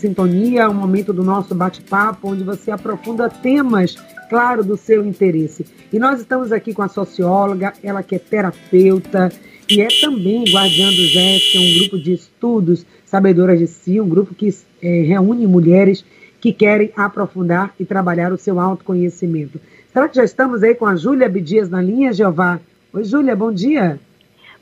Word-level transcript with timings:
Sintonia, 0.00 0.70
um 0.70 0.74
momento 0.74 1.12
do 1.12 1.22
nosso 1.22 1.54
bate-papo, 1.54 2.28
onde 2.28 2.42
você 2.42 2.70
aprofunda 2.70 3.28
temas, 3.28 3.96
claro, 4.30 4.64
do 4.64 4.76
seu 4.76 5.04
interesse. 5.04 5.66
E 5.92 5.98
nós 5.98 6.20
estamos 6.20 6.50
aqui 6.52 6.72
com 6.72 6.82
a 6.82 6.88
socióloga, 6.88 7.74
ela 7.82 8.02
que 8.02 8.14
é 8.14 8.18
terapeuta 8.18 9.30
e 9.68 9.80
é 9.82 9.88
também 10.00 10.44
guardiã 10.50 10.88
do 10.88 11.02
GES, 11.02 11.52
que 11.52 11.58
é 11.58 11.60
um 11.60 11.78
grupo 11.80 11.98
de 11.98 12.12
estudos 12.14 12.86
Sabedoras 13.04 13.58
de 13.58 13.66
Si, 13.66 14.00
um 14.00 14.08
grupo 14.08 14.34
que 14.34 14.48
é, 14.80 15.02
reúne 15.02 15.46
mulheres 15.46 16.04
que 16.40 16.52
querem 16.52 16.90
aprofundar 16.96 17.74
e 17.78 17.84
trabalhar 17.84 18.32
o 18.32 18.38
seu 18.38 18.58
autoconhecimento. 18.58 19.60
Será 19.92 20.08
que 20.08 20.16
já 20.16 20.24
estamos 20.24 20.62
aí 20.62 20.74
com 20.74 20.86
a 20.86 20.96
Júlia 20.96 21.26
Abdias 21.26 21.68
na 21.68 21.82
linha, 21.82 22.12
Jeová? 22.12 22.58
Oi, 22.92 23.04
Júlia, 23.04 23.36
bom 23.36 23.52
dia. 23.52 24.00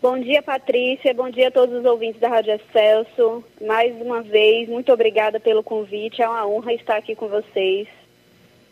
Bom 0.01 0.17
dia, 0.21 0.41
Patrícia. 0.41 1.13
Bom 1.13 1.29
dia 1.29 1.49
a 1.49 1.51
todos 1.51 1.81
os 1.81 1.85
ouvintes 1.85 2.21
da 2.21 2.29
Rádio 2.29 2.53
Excelso. 2.55 3.43
Mais 3.61 4.01
uma 4.01 4.23
vez, 4.23 4.69
muito 4.69 4.93
obrigada 4.93 5.41
pelo 5.41 5.61
convite. 5.61 6.23
É 6.23 6.29
uma 6.29 6.47
honra 6.47 6.73
estar 6.73 6.97
aqui 6.97 7.17
com 7.17 7.27
vocês. 7.27 7.89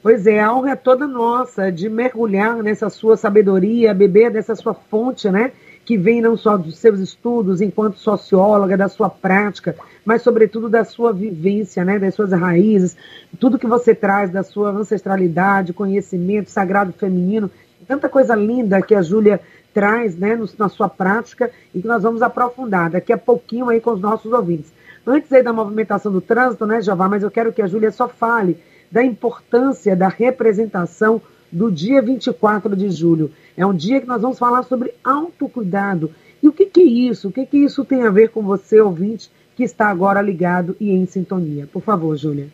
Pois 0.01 0.25
é, 0.25 0.39
a 0.39 0.55
honra 0.55 0.71
é 0.71 0.77
toda 0.77 1.05
nossa 1.05 1.73
de 1.73 1.89
mergulhar 1.89 2.63
nessa 2.63 2.89
sua 2.89 3.17
sabedoria, 3.17 3.93
beber 3.93 4.31
dessa 4.31 4.55
sua 4.55 4.73
fonte, 4.73 5.29
né? 5.29 5.51
Que 5.85 5.97
vem 5.97 6.21
não 6.21 6.37
só 6.37 6.57
dos 6.57 6.79
seus 6.79 7.01
estudos 7.01 7.61
enquanto 7.61 7.99
socióloga, 7.99 8.77
da 8.77 8.89
sua 8.89 9.11
prática, 9.11 9.75
mas 10.05 10.23
sobretudo 10.23 10.69
da 10.69 10.85
sua 10.85 11.13
vivência, 11.13 11.85
né? 11.85 11.99
Das 11.99 12.15
suas 12.15 12.31
raízes, 12.31 12.97
tudo 13.41 13.59
que 13.59 13.67
você 13.67 13.97
traz 13.97 14.31
da 14.31 14.45
sua 14.45 14.71
ancestralidade, 14.71 15.73
conhecimento 15.73 16.51
sagrado 16.51 16.93
feminino, 16.93 17.51
tanta 17.89 18.09
coisa 18.09 18.37
linda 18.37 18.81
que 18.81 18.95
a 18.95 19.03
Júlia 19.03 19.41
traz 19.77 20.17
né, 20.17 20.35
no, 20.35 20.49
na 20.59 20.71
sua 20.71 20.89
prática 20.89 21.51
e 21.75 21.83
que 21.83 21.87
nós 21.87 22.03
vamos 22.03 22.23
aprofundar 22.23 22.89
daqui 22.89 23.13
a 23.13 23.19
pouquinho 23.19 23.69
aí 23.69 23.79
com 23.79 23.91
os 23.91 24.01
nossos 24.01 24.33
ouvintes. 24.33 24.73
Antes 25.07 25.31
aí 25.31 25.43
da 25.43 25.53
movimentação 25.53 26.11
do 26.11 26.23
trânsito, 26.23 26.65
né, 26.65 26.81
Jeová, 26.81 27.11
mas 27.11 27.23
eu 27.23 27.31
quero 27.31 27.53
que 27.53 27.61
a 27.61 27.67
Júlia 27.67 27.93
só 27.93 28.09
fale 28.09 28.57
da 28.91 29.05
importância 29.05 29.95
da 29.95 30.09
representação 30.09 31.21
do 31.53 31.71
dia 31.71 32.01
24 32.01 32.75
de 32.75 32.89
julho. 32.89 33.31
É 33.55 33.67
um 33.67 33.75
dia 33.75 34.01
que 34.01 34.07
nós 34.07 34.23
vamos 34.23 34.39
falar 34.39 34.63
sobre 34.63 34.95
autocuidado. 35.05 36.11
E 36.43 36.49
o 36.49 36.53
que, 36.55 36.65
que 36.65 36.81
é 36.81 36.85
isso? 36.85 37.29
O 37.29 37.33
que, 37.33 37.45
que 37.45 37.59
isso 37.59 37.85
tem 37.85 38.03
a 38.05 38.11
ver 38.11 38.31
com 38.31 38.41
você, 38.41 38.81
ouvinte, 38.81 39.31
que 39.55 39.63
está 39.63 39.89
agora 39.89 40.23
ligado 40.23 40.75
e 40.81 40.91
em 40.91 41.05
sintonia? 41.05 41.69
Por 41.71 41.83
favor, 41.83 42.17
Júlia. 42.17 42.49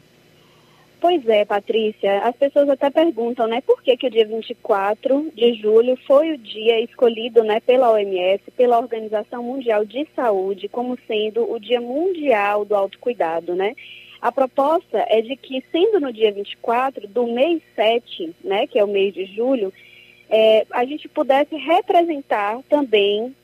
Pois 1.03 1.29
é, 1.29 1.45
Patrícia. 1.45 2.21
As 2.21 2.37
pessoas 2.37 2.69
até 2.69 2.89
perguntam, 2.89 3.49
né, 3.49 3.61
por 3.61 3.83
que, 3.83 3.97
que 3.97 4.07
o 4.07 4.11
dia 4.11 4.25
24 4.25 5.33
de 5.35 5.55
julho 5.55 5.99
foi 6.07 6.31
o 6.31 6.39
dia 6.39 6.81
escolhido, 6.81 7.43
né, 7.43 7.59
pela 7.59 7.91
OMS, 7.91 8.41
pela 8.57 8.79
Organização 8.79 9.43
Mundial 9.43 9.85
de 9.85 10.07
Saúde, 10.15 10.69
como 10.69 10.97
sendo 11.09 11.53
o 11.53 11.59
Dia 11.59 11.81
Mundial 11.81 12.65
do 12.65 12.77
Autocuidado, 12.77 13.53
né? 13.57 13.75
A 14.21 14.31
proposta 14.31 15.05
é 15.09 15.21
de 15.21 15.35
que, 15.35 15.65
sendo 15.73 15.99
no 15.99 16.13
dia 16.13 16.31
24 16.31 17.09
do 17.09 17.27
mês 17.27 17.61
7, 17.75 18.33
né, 18.45 18.69
que 18.69 18.79
é 18.79 18.85
o 18.85 18.89
mês 18.89 19.13
de 19.13 19.25
julho, 19.25 19.73
é, 20.31 20.65
a 20.71 20.85
gente 20.85 21.09
pudesse 21.09 21.57
representar 21.57 22.61
também 22.69 23.35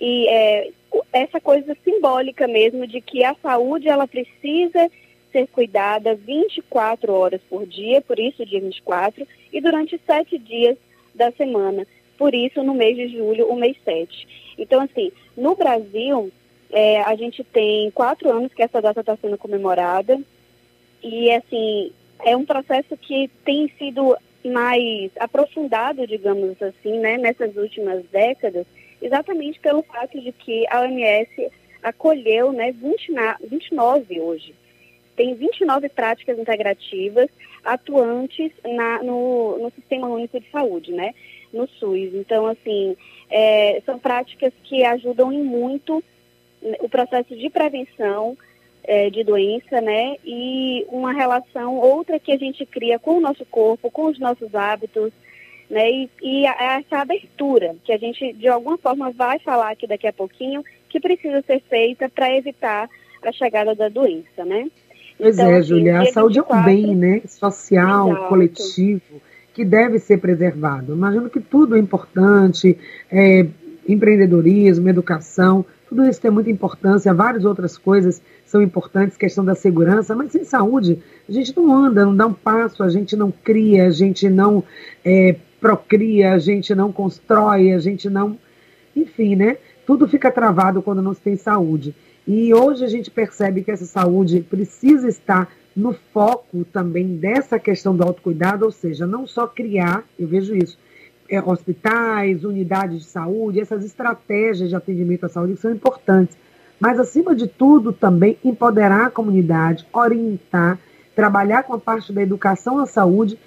e 0.00 0.28
é, 0.30 0.70
essa 1.12 1.38
coisa 1.38 1.76
simbólica 1.84 2.48
mesmo 2.48 2.86
de 2.86 3.02
que 3.02 3.22
a 3.22 3.34
saúde 3.34 3.86
ela 3.86 4.08
precisa 4.08 4.90
ser 5.32 5.48
cuidada 5.48 6.14
24 6.14 7.12
horas 7.12 7.40
por 7.48 7.66
dia, 7.66 8.00
por 8.00 8.18
isso 8.18 8.44
dia 8.46 8.60
24, 8.60 9.26
e 9.52 9.60
durante 9.60 10.00
sete 10.06 10.38
dias 10.38 10.76
da 11.14 11.32
semana, 11.32 11.86
por 12.16 12.34
isso 12.34 12.62
no 12.62 12.74
mês 12.74 12.96
de 12.96 13.08
julho, 13.08 13.48
o 13.48 13.56
mês 13.56 13.76
7. 13.84 14.54
Então, 14.58 14.80
assim, 14.80 15.10
no 15.36 15.56
Brasil, 15.56 16.30
é, 16.70 17.00
a 17.02 17.16
gente 17.16 17.42
tem 17.42 17.90
quatro 17.90 18.30
anos 18.30 18.52
que 18.54 18.62
essa 18.62 18.80
data 18.80 19.00
está 19.00 19.16
sendo 19.16 19.36
comemorada, 19.36 20.20
e, 21.02 21.30
assim, 21.32 21.90
é 22.24 22.36
um 22.36 22.44
processo 22.44 22.96
que 22.96 23.28
tem 23.44 23.68
sido 23.76 24.16
mais 24.44 25.10
aprofundado, 25.18 26.06
digamos 26.06 26.60
assim, 26.62 26.98
né, 26.98 27.16
nessas 27.16 27.56
últimas 27.56 28.04
décadas, 28.06 28.66
exatamente 29.00 29.58
pelo 29.58 29.82
fato 29.82 30.20
de 30.20 30.30
que 30.32 30.64
a 30.68 30.80
OMS 30.82 31.50
acolheu 31.82 32.52
né, 32.52 32.72
20, 32.72 33.12
29 33.48 34.20
hoje 34.20 34.54
tem 35.16 35.34
29 35.34 35.88
práticas 35.88 36.38
integrativas 36.38 37.28
atuantes 37.64 38.50
na, 38.64 39.02
no, 39.02 39.58
no 39.58 39.70
Sistema 39.70 40.08
Único 40.08 40.40
de 40.40 40.50
Saúde, 40.50 40.92
né? 40.92 41.14
No 41.52 41.68
SUS. 41.68 42.14
Então, 42.14 42.46
assim, 42.46 42.96
é, 43.30 43.80
são 43.84 43.98
práticas 43.98 44.52
que 44.64 44.84
ajudam 44.84 45.32
em 45.32 45.42
muito 45.42 46.02
o 46.80 46.88
processo 46.88 47.34
de 47.36 47.50
prevenção 47.50 48.36
é, 48.84 49.10
de 49.10 49.22
doença, 49.22 49.80
né? 49.80 50.16
E 50.24 50.84
uma 50.88 51.12
relação, 51.12 51.76
outra 51.76 52.18
que 52.18 52.32
a 52.32 52.38
gente 52.38 52.64
cria 52.66 52.98
com 52.98 53.16
o 53.18 53.20
nosso 53.20 53.44
corpo, 53.46 53.90
com 53.90 54.06
os 54.06 54.18
nossos 54.18 54.54
hábitos, 54.54 55.12
né? 55.70 55.90
E, 55.90 56.10
e 56.22 56.46
essa 56.46 56.98
abertura 56.98 57.76
que 57.84 57.92
a 57.92 57.98
gente, 57.98 58.32
de 58.32 58.48
alguma 58.48 58.78
forma, 58.78 59.10
vai 59.10 59.38
falar 59.38 59.70
aqui 59.70 59.86
daqui 59.86 60.06
a 60.06 60.12
pouquinho, 60.12 60.64
que 60.88 61.00
precisa 61.00 61.42
ser 61.42 61.60
feita 61.68 62.08
para 62.08 62.34
evitar 62.36 62.88
a 63.22 63.32
chegada 63.32 63.74
da 63.74 63.88
doença, 63.88 64.44
né? 64.44 64.68
Pois 65.22 65.38
então, 65.38 65.50
é, 65.50 65.58
assim, 65.58 65.68
Júlia, 65.68 66.00
a 66.00 66.06
saúde 66.06 66.40
24, 66.40 66.56
é 66.56 66.58
um 66.58 66.64
bem 66.64 66.96
né, 66.96 67.22
social, 67.28 68.10
exato. 68.10 68.28
coletivo, 68.28 69.22
que 69.54 69.64
deve 69.64 70.00
ser 70.00 70.18
preservado. 70.18 70.92
Imagino 70.92 71.30
que 71.30 71.38
tudo 71.38 71.76
é 71.76 71.78
importante, 71.78 72.76
é, 73.08 73.46
empreendedorismo, 73.88 74.88
educação, 74.88 75.64
tudo 75.88 76.04
isso 76.06 76.20
tem 76.20 76.30
muita 76.30 76.50
importância, 76.50 77.14
várias 77.14 77.44
outras 77.44 77.78
coisas 77.78 78.20
são 78.44 78.60
importantes, 78.60 79.16
questão 79.16 79.44
da 79.44 79.54
segurança, 79.54 80.16
mas 80.16 80.32
sem 80.32 80.42
saúde 80.42 80.98
a 81.28 81.30
gente 81.30 81.56
não 81.56 81.72
anda, 81.72 82.04
não 82.04 82.16
dá 82.16 82.26
um 82.26 82.32
passo, 82.32 82.82
a 82.82 82.88
gente 82.88 83.14
não 83.14 83.30
cria, 83.30 83.86
a 83.86 83.90
gente 83.90 84.28
não 84.28 84.64
é, 85.04 85.36
procria, 85.60 86.32
a 86.32 86.38
gente 86.38 86.74
não 86.74 86.90
constrói, 86.90 87.72
a 87.72 87.78
gente 87.78 88.10
não. 88.10 88.36
Enfim, 88.96 89.36
né? 89.36 89.56
Tudo 89.86 90.08
fica 90.08 90.32
travado 90.32 90.82
quando 90.82 91.00
não 91.00 91.14
se 91.14 91.20
tem 91.20 91.36
saúde. 91.36 91.94
E 92.26 92.54
hoje 92.54 92.84
a 92.84 92.88
gente 92.88 93.10
percebe 93.10 93.62
que 93.62 93.70
essa 93.70 93.84
saúde 93.84 94.40
precisa 94.40 95.08
estar 95.08 95.50
no 95.74 95.92
foco 96.12 96.64
também 96.64 97.16
dessa 97.16 97.58
questão 97.58 97.96
do 97.96 98.04
autocuidado, 98.04 98.64
ou 98.64 98.70
seja, 98.70 99.06
não 99.06 99.26
só 99.26 99.46
criar, 99.46 100.04
eu 100.18 100.28
vejo 100.28 100.54
isso, 100.54 100.78
é, 101.28 101.40
hospitais, 101.40 102.44
unidades 102.44 103.00
de 103.00 103.04
saúde, 103.06 103.60
essas 103.60 103.84
estratégias 103.84 104.68
de 104.68 104.76
atendimento 104.76 105.24
à 105.24 105.28
saúde 105.28 105.54
que 105.54 105.60
são 105.60 105.72
importantes, 105.72 106.36
mas 106.78 107.00
acima 107.00 107.34
de 107.34 107.46
tudo 107.46 107.92
também 107.92 108.36
empoderar 108.44 109.06
a 109.06 109.10
comunidade, 109.10 109.86
orientar, 109.92 110.78
trabalhar 111.16 111.62
com 111.62 111.74
a 111.74 111.78
parte 111.78 112.12
da 112.12 112.22
educação 112.22 112.78
à 112.78 112.86
saúde, 112.86 113.38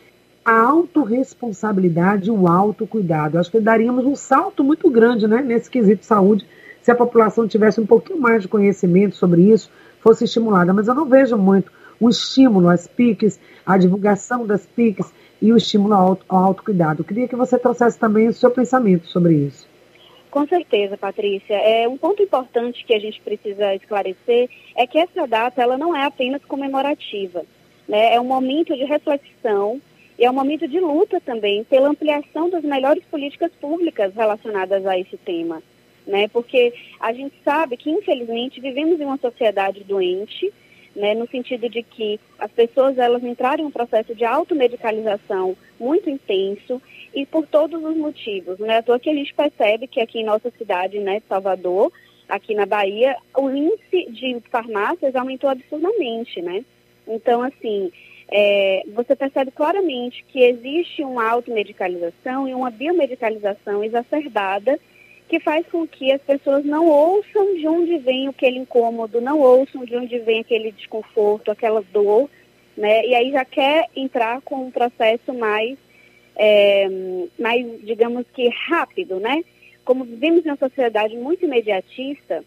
a 0.43 0.61
autorresponsabilidade 0.61 2.29
o 2.29 2.47
autocuidado. 2.47 3.37
Acho 3.37 3.51
que 3.51 3.59
daríamos 3.59 4.05
um 4.05 4.15
salto 4.15 4.63
muito 4.63 4.89
grande 4.89 5.27
né, 5.27 5.41
nesse 5.41 5.69
quesito 5.69 6.01
de 6.01 6.05
saúde 6.05 6.45
se 6.85 6.91
a 6.91 6.95
população 6.95 7.47
tivesse 7.47 7.81
um 7.81 7.85
pouquinho 7.87 8.21
mais 8.21 8.43
de 8.43 8.47
conhecimento 8.47 9.15
sobre 9.15 9.41
isso, 9.41 9.71
fosse 10.01 10.25
estimulada. 10.25 10.71
Mas 10.71 10.87
eu 10.87 10.93
não 10.93 11.07
vejo 11.07 11.35
muito 11.35 11.71
o 11.99 12.07
estímulo 12.07 12.69
às 12.69 12.85
PICs, 12.87 13.39
a 13.65 13.75
divulgação 13.75 14.45
das 14.45 14.67
PICs 14.67 15.11
e 15.41 15.51
o 15.51 15.57
estímulo 15.57 15.95
ao, 15.95 16.19
autocuidado. 16.29 17.01
Eu 17.01 17.05
queria 17.05 17.27
que 17.27 17.35
você 17.35 17.57
trouxesse 17.57 17.97
também 17.97 18.27
o 18.27 18.33
seu 18.33 18.51
pensamento 18.51 19.07
sobre 19.07 19.33
isso. 19.33 19.67
Com 20.29 20.45
certeza, 20.45 20.95
Patrícia. 20.95 21.55
É 21.55 21.87
um 21.87 21.97
ponto 21.97 22.21
importante 22.21 22.85
que 22.85 22.93
a 22.93 22.99
gente 22.99 23.19
precisa 23.19 23.73
esclarecer 23.73 24.47
é 24.75 24.85
que 24.85 24.99
essa 24.99 25.25
data 25.25 25.63
ela 25.63 25.79
não 25.79 25.95
é 25.95 26.05
apenas 26.05 26.45
comemorativa, 26.45 27.41
né? 27.89 28.13
É 28.13 28.21
um 28.21 28.25
momento 28.25 28.75
de 28.75 28.83
reflexão 28.83 29.81
e 30.19 30.23
é 30.23 30.29
um 30.29 30.35
momento 30.35 30.67
de 30.67 30.79
luta 30.79 31.19
também 31.19 31.63
pela 31.63 31.89
ampliação 31.89 32.47
das 32.47 32.63
melhores 32.63 33.03
políticas 33.05 33.51
públicas 33.59 34.13
relacionadas 34.13 34.85
a 34.85 34.99
esse 34.99 35.17
tema 35.17 35.63
né? 36.05 36.27
Porque 36.27 36.73
a 36.99 37.11
gente 37.13 37.35
sabe 37.43 37.77
que, 37.77 37.89
infelizmente, 37.89 38.61
vivemos 38.61 38.99
em 38.99 39.05
uma 39.05 39.17
sociedade 39.17 39.83
doente, 39.83 40.51
né? 40.95 41.13
No 41.13 41.27
sentido 41.27 41.69
de 41.69 41.83
que 41.83 42.19
as 42.39 42.51
pessoas, 42.51 42.97
elas 42.97 43.23
entraram 43.23 43.63
em 43.63 43.67
um 43.67 43.71
processo 43.71 44.15
de 44.15 44.23
automedicalização 44.23 45.55
muito 45.79 46.09
intenso 46.09 46.81
e 47.13 47.25
por 47.25 47.45
todos 47.47 47.83
os 47.83 47.95
motivos, 47.95 48.59
né? 48.59 48.77
À 48.77 48.83
toa 48.83 48.99
que 48.99 49.09
a 49.09 49.13
gente 49.13 49.33
percebe 49.33 49.87
que 49.87 49.99
aqui 49.99 50.19
em 50.19 50.25
nossa 50.25 50.51
cidade, 50.51 50.99
né, 50.99 51.21
Salvador, 51.27 51.91
aqui 52.27 52.53
na 52.53 52.65
Bahia, 52.65 53.15
o 53.37 53.49
índice 53.49 54.11
de 54.11 54.39
farmácias 54.49 55.15
aumentou 55.15 55.49
absurdamente, 55.49 56.41
né? 56.41 56.63
Então, 57.07 57.41
assim, 57.41 57.91
é, 58.31 58.83
você 58.93 59.15
percebe 59.15 59.51
claramente 59.51 60.23
que 60.29 60.39
existe 60.39 61.03
uma 61.03 61.29
automedicalização 61.29 62.47
e 62.47 62.53
uma 62.53 62.71
biomedicalização 62.71 63.83
exacerbada 63.83 64.79
que 65.27 65.39
faz 65.39 65.65
com 65.67 65.87
que 65.87 66.11
as 66.11 66.21
pessoas 66.21 66.63
não 66.63 66.87
ouçam 66.87 67.55
de 67.55 67.67
onde 67.67 67.97
vem 67.97 68.27
aquele 68.27 68.59
incômodo, 68.59 69.19
não 69.19 69.39
ouçam 69.39 69.83
de 69.83 69.95
onde 69.95 70.19
vem 70.19 70.41
aquele 70.41 70.71
desconforto, 70.71 71.51
aquela 71.51 71.81
dor, 71.91 72.29
né? 72.77 73.05
E 73.05 73.15
aí 73.15 73.31
já 73.31 73.43
quer 73.43 73.89
entrar 73.95 74.41
com 74.41 74.67
um 74.67 74.71
processo 74.71 75.33
mais, 75.33 75.77
é, 76.35 76.87
mais 77.39 77.65
digamos 77.83 78.25
que 78.33 78.49
rápido, 78.49 79.19
né? 79.19 79.43
Como 79.83 80.03
vivemos 80.03 80.45
em 80.45 80.49
uma 80.49 80.57
sociedade 80.57 81.15
muito 81.15 81.45
imediatista, 81.45 82.43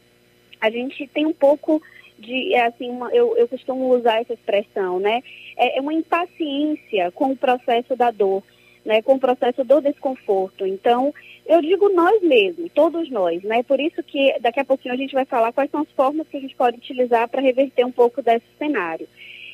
a 0.61 0.71
gente 0.71 1.07
tem 1.09 1.27
um 1.27 1.33
pouco 1.33 1.83
de, 2.19 2.55
é 2.55 2.67
assim, 2.67 2.91
uma, 2.91 3.11
eu, 3.11 3.37
eu 3.37 3.49
costumo 3.49 3.95
usar 3.95 4.21
essa 4.21 4.35
expressão, 4.35 4.99
né? 4.99 5.23
É, 5.57 5.79
é 5.79 5.81
uma 5.81 5.95
impaciência 5.95 7.11
com 7.13 7.33
o 7.33 7.37
processo 7.37 7.97
da 7.97 8.11
dor, 8.11 8.43
né? 8.85 9.03
Com 9.03 9.15
o 9.15 9.21
processo 9.21 9.65
do 9.65 9.81
desconforto. 9.81 10.67
Então, 10.67 11.15
eu 11.47 11.63
digo 11.63 11.89
nós 11.89 12.21
mesmos, 12.23 12.71
todos 12.75 13.11
nós, 13.11 13.43
né? 13.43 13.63
Por 13.63 13.81
isso 13.81 14.03
que 14.03 14.39
daqui 14.41 14.61
a 14.61 14.65
pouquinho 14.65 14.95
a 14.95 14.99
gente 14.99 15.15
vai 15.15 15.25
falar 15.25 15.53
quais 15.53 15.71
são 15.71 15.81
as 15.81 15.91
formas 15.93 16.29
que 16.29 16.37
a 16.37 16.41
gente 16.41 16.55
pode 16.55 16.77
utilizar 16.77 17.29
para 17.29 17.41
reverter 17.41 17.85
um 17.85 17.93
pouco 17.93 18.23
desse 18.23 18.47
cenário. 18.59 19.09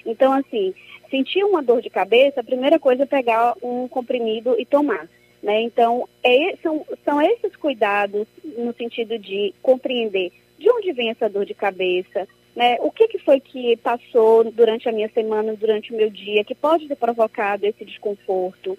Então, 0.04 0.32
assim, 0.32 0.74
sentir 1.10 1.44
uma 1.44 1.62
dor 1.62 1.80
de 1.80 1.90
cabeça, 1.90 2.40
a 2.40 2.44
primeira 2.44 2.78
coisa 2.78 3.04
é 3.04 3.06
pegar 3.06 3.54
um 3.62 3.86
comprimido 3.88 4.56
e 4.58 4.66
tomar. 4.66 5.08
Né? 5.42 5.62
Então, 5.62 6.08
é, 6.22 6.56
são, 6.62 6.84
são 7.04 7.20
esses 7.20 7.54
cuidados 7.56 8.26
no 8.56 8.72
sentido 8.74 9.18
de 9.18 9.54
compreender 9.62 10.32
de 10.58 10.70
onde 10.70 10.92
vem 10.92 11.10
essa 11.10 11.28
dor 11.28 11.44
de 11.44 11.52
cabeça, 11.52 12.26
né? 12.56 12.78
o 12.80 12.90
que, 12.90 13.08
que 13.08 13.18
foi 13.18 13.40
que 13.40 13.76
passou 13.76 14.50
durante 14.50 14.88
a 14.88 14.92
minha 14.92 15.10
semana, 15.10 15.54
durante 15.54 15.92
o 15.92 15.96
meu 15.96 16.08
dia, 16.08 16.44
que 16.44 16.54
pode 16.54 16.88
ter 16.88 16.96
provocado 16.96 17.66
esse 17.66 17.84
desconforto. 17.84 18.78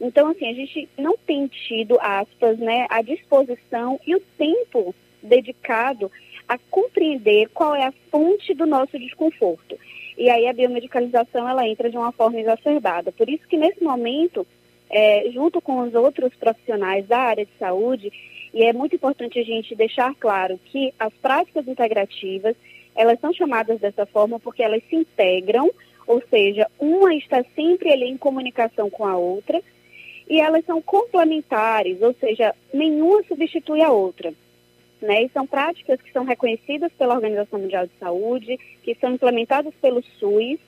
Então, 0.00 0.28
assim, 0.28 0.48
a 0.48 0.54
gente 0.54 0.88
não 0.98 1.16
tem 1.16 1.46
tido, 1.46 1.98
aspas, 2.00 2.58
né, 2.58 2.86
a 2.90 3.02
disposição 3.02 3.98
e 4.06 4.14
o 4.14 4.22
tempo 4.36 4.94
dedicado 5.22 6.10
a 6.48 6.58
compreender 6.70 7.48
qual 7.52 7.74
é 7.74 7.84
a 7.84 7.94
fonte 8.10 8.54
do 8.54 8.66
nosso 8.66 8.98
desconforto. 8.98 9.76
E 10.16 10.30
aí 10.30 10.46
a 10.46 10.52
biomedicalização, 10.52 11.48
ela 11.48 11.66
entra 11.66 11.90
de 11.90 11.96
uma 11.96 12.12
forma 12.12 12.40
exacerbada. 12.40 13.12
Por 13.12 13.28
isso 13.28 13.46
que, 13.48 13.56
nesse 13.56 13.82
momento, 13.82 14.46
é, 14.88 15.28
junto 15.32 15.60
com 15.60 15.80
os 15.80 15.94
outros 15.94 16.32
profissionais 16.34 17.06
da 17.06 17.18
área 17.18 17.44
de 17.44 17.52
saúde, 17.58 18.12
e 18.54 18.62
é 18.62 18.72
muito 18.72 18.96
importante 18.96 19.38
a 19.38 19.42
gente 19.42 19.74
deixar 19.74 20.14
claro 20.14 20.58
que 20.66 20.92
as 20.98 21.12
práticas 21.14 21.66
integrativas, 21.68 22.56
elas 22.94 23.20
são 23.20 23.32
chamadas 23.32 23.80
dessa 23.80 24.06
forma 24.06 24.40
porque 24.40 24.62
elas 24.62 24.82
se 24.88 24.96
integram, 24.96 25.70
ou 26.06 26.22
seja, 26.30 26.66
uma 26.78 27.14
está 27.14 27.44
sempre 27.54 27.92
ali 27.92 28.06
em 28.06 28.16
comunicação 28.16 28.88
com 28.88 29.04
a 29.04 29.16
outra, 29.16 29.60
e 30.28 30.40
elas 30.40 30.64
são 30.64 30.82
complementares, 30.82 32.00
ou 32.02 32.14
seja, 32.14 32.54
nenhuma 32.72 33.22
substitui 33.24 33.82
a 33.82 33.90
outra. 33.90 34.32
Né? 35.00 35.24
E 35.24 35.28
são 35.28 35.46
práticas 35.46 36.00
que 36.00 36.12
são 36.12 36.24
reconhecidas 36.24 36.90
pela 36.92 37.14
Organização 37.14 37.58
Mundial 37.58 37.86
de 37.86 37.92
Saúde, 37.98 38.58
que 38.82 38.94
são 38.96 39.12
implementadas 39.12 39.74
pelo 39.80 40.02
SUS, 40.18 40.58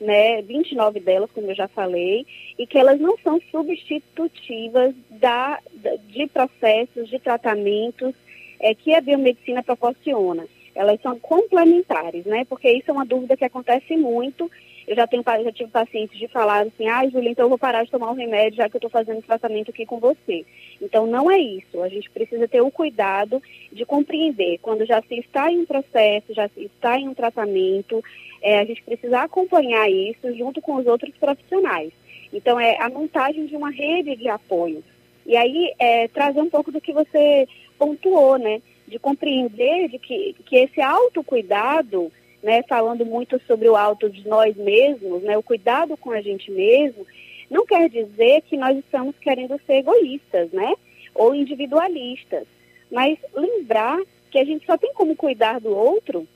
né, 0.00 0.42
29 0.42 0.98
delas, 0.98 1.30
como 1.32 1.50
eu 1.50 1.54
já 1.54 1.68
falei, 1.68 2.26
e 2.58 2.66
que 2.66 2.76
elas 2.76 3.00
não 3.00 3.16
são 3.18 3.40
substitutivas 3.50 4.94
da, 5.10 5.60
de 6.08 6.26
processos, 6.26 7.08
de 7.08 7.18
tratamentos 7.20 8.14
é, 8.60 8.74
que 8.74 8.94
a 8.94 9.00
biomedicina 9.00 9.62
proporciona. 9.62 10.46
Elas 10.74 11.00
são 11.02 11.18
complementares, 11.18 12.24
né? 12.24 12.44
Porque 12.46 12.70
isso 12.70 12.90
é 12.90 12.92
uma 12.92 13.04
dúvida 13.04 13.36
que 13.36 13.44
acontece 13.44 13.96
muito. 13.96 14.50
Eu 14.86 14.96
já, 14.96 15.06
tenho, 15.06 15.22
já 15.22 15.52
tive 15.52 15.70
pacientes 15.70 16.18
de 16.18 16.26
falar 16.28 16.66
assim, 16.66 16.88
ah, 16.88 17.08
Júlia, 17.08 17.30
então 17.30 17.44
eu 17.44 17.48
vou 17.48 17.58
parar 17.58 17.84
de 17.84 17.90
tomar 17.90 18.10
o 18.10 18.14
remédio 18.14 18.56
já 18.56 18.68
que 18.68 18.76
eu 18.76 18.78
estou 18.78 18.90
fazendo 18.90 19.22
tratamento 19.22 19.70
aqui 19.70 19.86
com 19.86 19.98
você. 19.98 20.44
Então 20.80 21.06
não 21.06 21.30
é 21.30 21.38
isso. 21.38 21.80
A 21.82 21.88
gente 21.88 22.10
precisa 22.10 22.48
ter 22.48 22.60
o 22.60 22.70
cuidado 22.70 23.40
de 23.70 23.84
compreender 23.84 24.58
quando 24.60 24.84
já 24.84 25.00
se 25.02 25.14
está 25.18 25.50
em 25.52 25.60
um 25.60 25.66
processo, 25.66 26.34
já 26.34 26.48
se 26.48 26.64
está 26.64 26.98
em 26.98 27.08
um 27.08 27.14
tratamento, 27.14 28.02
é, 28.42 28.58
a 28.58 28.64
gente 28.64 28.82
precisa 28.82 29.20
acompanhar 29.20 29.88
isso 29.88 30.34
junto 30.36 30.60
com 30.60 30.74
os 30.74 30.86
outros 30.86 31.14
profissionais. 31.16 31.92
Então, 32.32 32.58
é 32.58 32.76
a 32.80 32.88
montagem 32.88 33.46
de 33.46 33.54
uma 33.54 33.70
rede 33.70 34.16
de 34.16 34.28
apoio. 34.28 34.82
E 35.24 35.36
aí, 35.36 35.72
é, 35.78 36.08
trazer 36.08 36.40
um 36.40 36.50
pouco 36.50 36.72
do 36.72 36.80
que 36.80 36.92
você 36.92 37.46
pontuou, 37.78 38.38
né? 38.38 38.60
De 38.88 38.98
compreender 38.98 39.88
de 39.88 39.98
que, 39.98 40.34
que 40.44 40.56
esse 40.56 40.80
autocuidado, 40.80 42.10
né, 42.42 42.62
falando 42.68 43.06
muito 43.06 43.40
sobre 43.46 43.68
o 43.68 43.76
auto 43.76 44.10
de 44.10 44.26
nós 44.26 44.56
mesmos, 44.56 45.22
né, 45.22 45.36
o 45.38 45.42
cuidado 45.42 45.96
com 45.96 46.10
a 46.10 46.20
gente 46.20 46.50
mesmo, 46.50 47.06
não 47.50 47.64
quer 47.66 47.88
dizer 47.88 48.42
que 48.42 48.56
nós 48.56 48.76
estamos 48.78 49.14
querendo 49.20 49.60
ser 49.66 49.74
egoístas, 49.74 50.50
né? 50.52 50.74
Ou 51.14 51.34
individualistas. 51.34 52.44
Mas 52.90 53.18
lembrar 53.34 54.00
que 54.30 54.38
a 54.38 54.44
gente 54.44 54.64
só 54.64 54.78
tem 54.78 54.92
como 54.94 55.14
cuidar 55.14 55.60
do 55.60 55.76
outro 55.76 56.26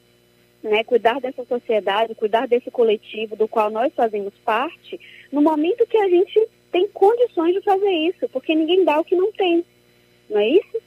né, 0.66 0.84
cuidar 0.84 1.20
dessa 1.20 1.44
sociedade, 1.44 2.14
cuidar 2.14 2.46
desse 2.46 2.70
coletivo 2.70 3.36
do 3.36 3.48
qual 3.48 3.70
nós 3.70 3.92
fazemos 3.94 4.34
parte, 4.44 5.00
no 5.30 5.40
momento 5.40 5.86
que 5.86 5.96
a 5.96 6.08
gente 6.08 6.48
tem 6.72 6.88
condições 6.88 7.54
de 7.54 7.62
fazer 7.62 7.90
isso, 7.90 8.28
porque 8.28 8.54
ninguém 8.54 8.84
dá 8.84 8.98
o 8.98 9.04
que 9.04 9.14
não 9.14 9.32
tem. 9.32 9.64
Não 10.28 10.38
é 10.38 10.48
isso? 10.48 10.82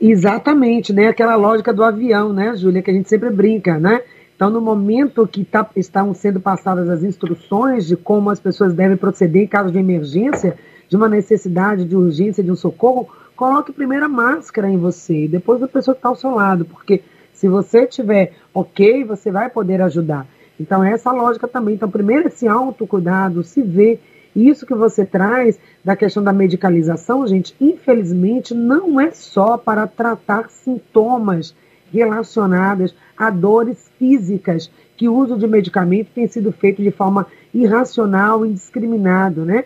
Exatamente, 0.00 0.92
né? 0.92 1.08
Aquela 1.08 1.36
lógica 1.36 1.72
do 1.72 1.82
avião, 1.82 2.32
né, 2.32 2.54
Júlia, 2.56 2.82
que 2.82 2.90
a 2.90 2.94
gente 2.94 3.08
sempre 3.08 3.30
brinca, 3.30 3.78
né? 3.78 4.02
Então, 4.34 4.50
no 4.50 4.60
momento 4.60 5.26
que 5.26 5.42
tá, 5.44 5.66
estão 5.74 6.12
sendo 6.12 6.38
passadas 6.38 6.90
as 6.90 7.02
instruções 7.02 7.86
de 7.86 7.96
como 7.96 8.28
as 8.28 8.38
pessoas 8.38 8.74
devem 8.74 8.96
proceder 8.96 9.42
em 9.42 9.46
caso 9.46 9.72
de 9.72 9.78
emergência, 9.78 10.58
de 10.88 10.96
uma 10.96 11.08
necessidade, 11.08 11.86
de 11.86 11.96
urgência, 11.96 12.44
de 12.44 12.50
um 12.50 12.56
socorro, 12.56 13.08
coloque 13.34 13.72
primeiro 13.72 14.04
a 14.04 14.08
máscara 14.08 14.68
em 14.68 14.76
você 14.76 15.24
e 15.24 15.28
depois 15.28 15.62
a 15.62 15.68
pessoa 15.68 15.94
que 15.94 16.00
está 16.00 16.10
ao 16.10 16.16
seu 16.16 16.34
lado, 16.34 16.66
porque 16.66 17.02
se 17.32 17.48
você 17.48 17.86
tiver 17.86 18.32
ok, 18.52 19.04
você 19.04 19.30
vai 19.30 19.48
poder 19.48 19.80
ajudar. 19.80 20.26
Então, 20.60 20.84
é 20.84 20.92
essa 20.92 21.12
lógica 21.12 21.48
também. 21.48 21.74
Então, 21.74 21.90
primeiro, 21.90 22.28
esse 22.28 22.46
autocuidado, 22.46 23.42
se 23.42 23.62
ver. 23.62 24.00
Isso 24.36 24.66
que 24.66 24.74
você 24.74 25.06
traz 25.06 25.58
da 25.82 25.96
questão 25.96 26.22
da 26.22 26.30
medicalização, 26.30 27.26
gente, 27.26 27.56
infelizmente, 27.58 28.54
não 28.54 29.00
é 29.00 29.10
só 29.10 29.56
para 29.56 29.86
tratar 29.86 30.50
sintomas 30.50 31.56
relacionados 31.90 32.94
a 33.16 33.30
dores 33.30 33.90
físicas, 33.98 34.70
que 34.94 35.08
o 35.08 35.14
uso 35.14 35.38
de 35.38 35.46
medicamento 35.46 36.10
tem 36.14 36.26
sido 36.26 36.52
feito 36.52 36.82
de 36.82 36.90
forma 36.90 37.26
irracional, 37.54 38.44
indiscriminado, 38.44 39.42
né? 39.42 39.64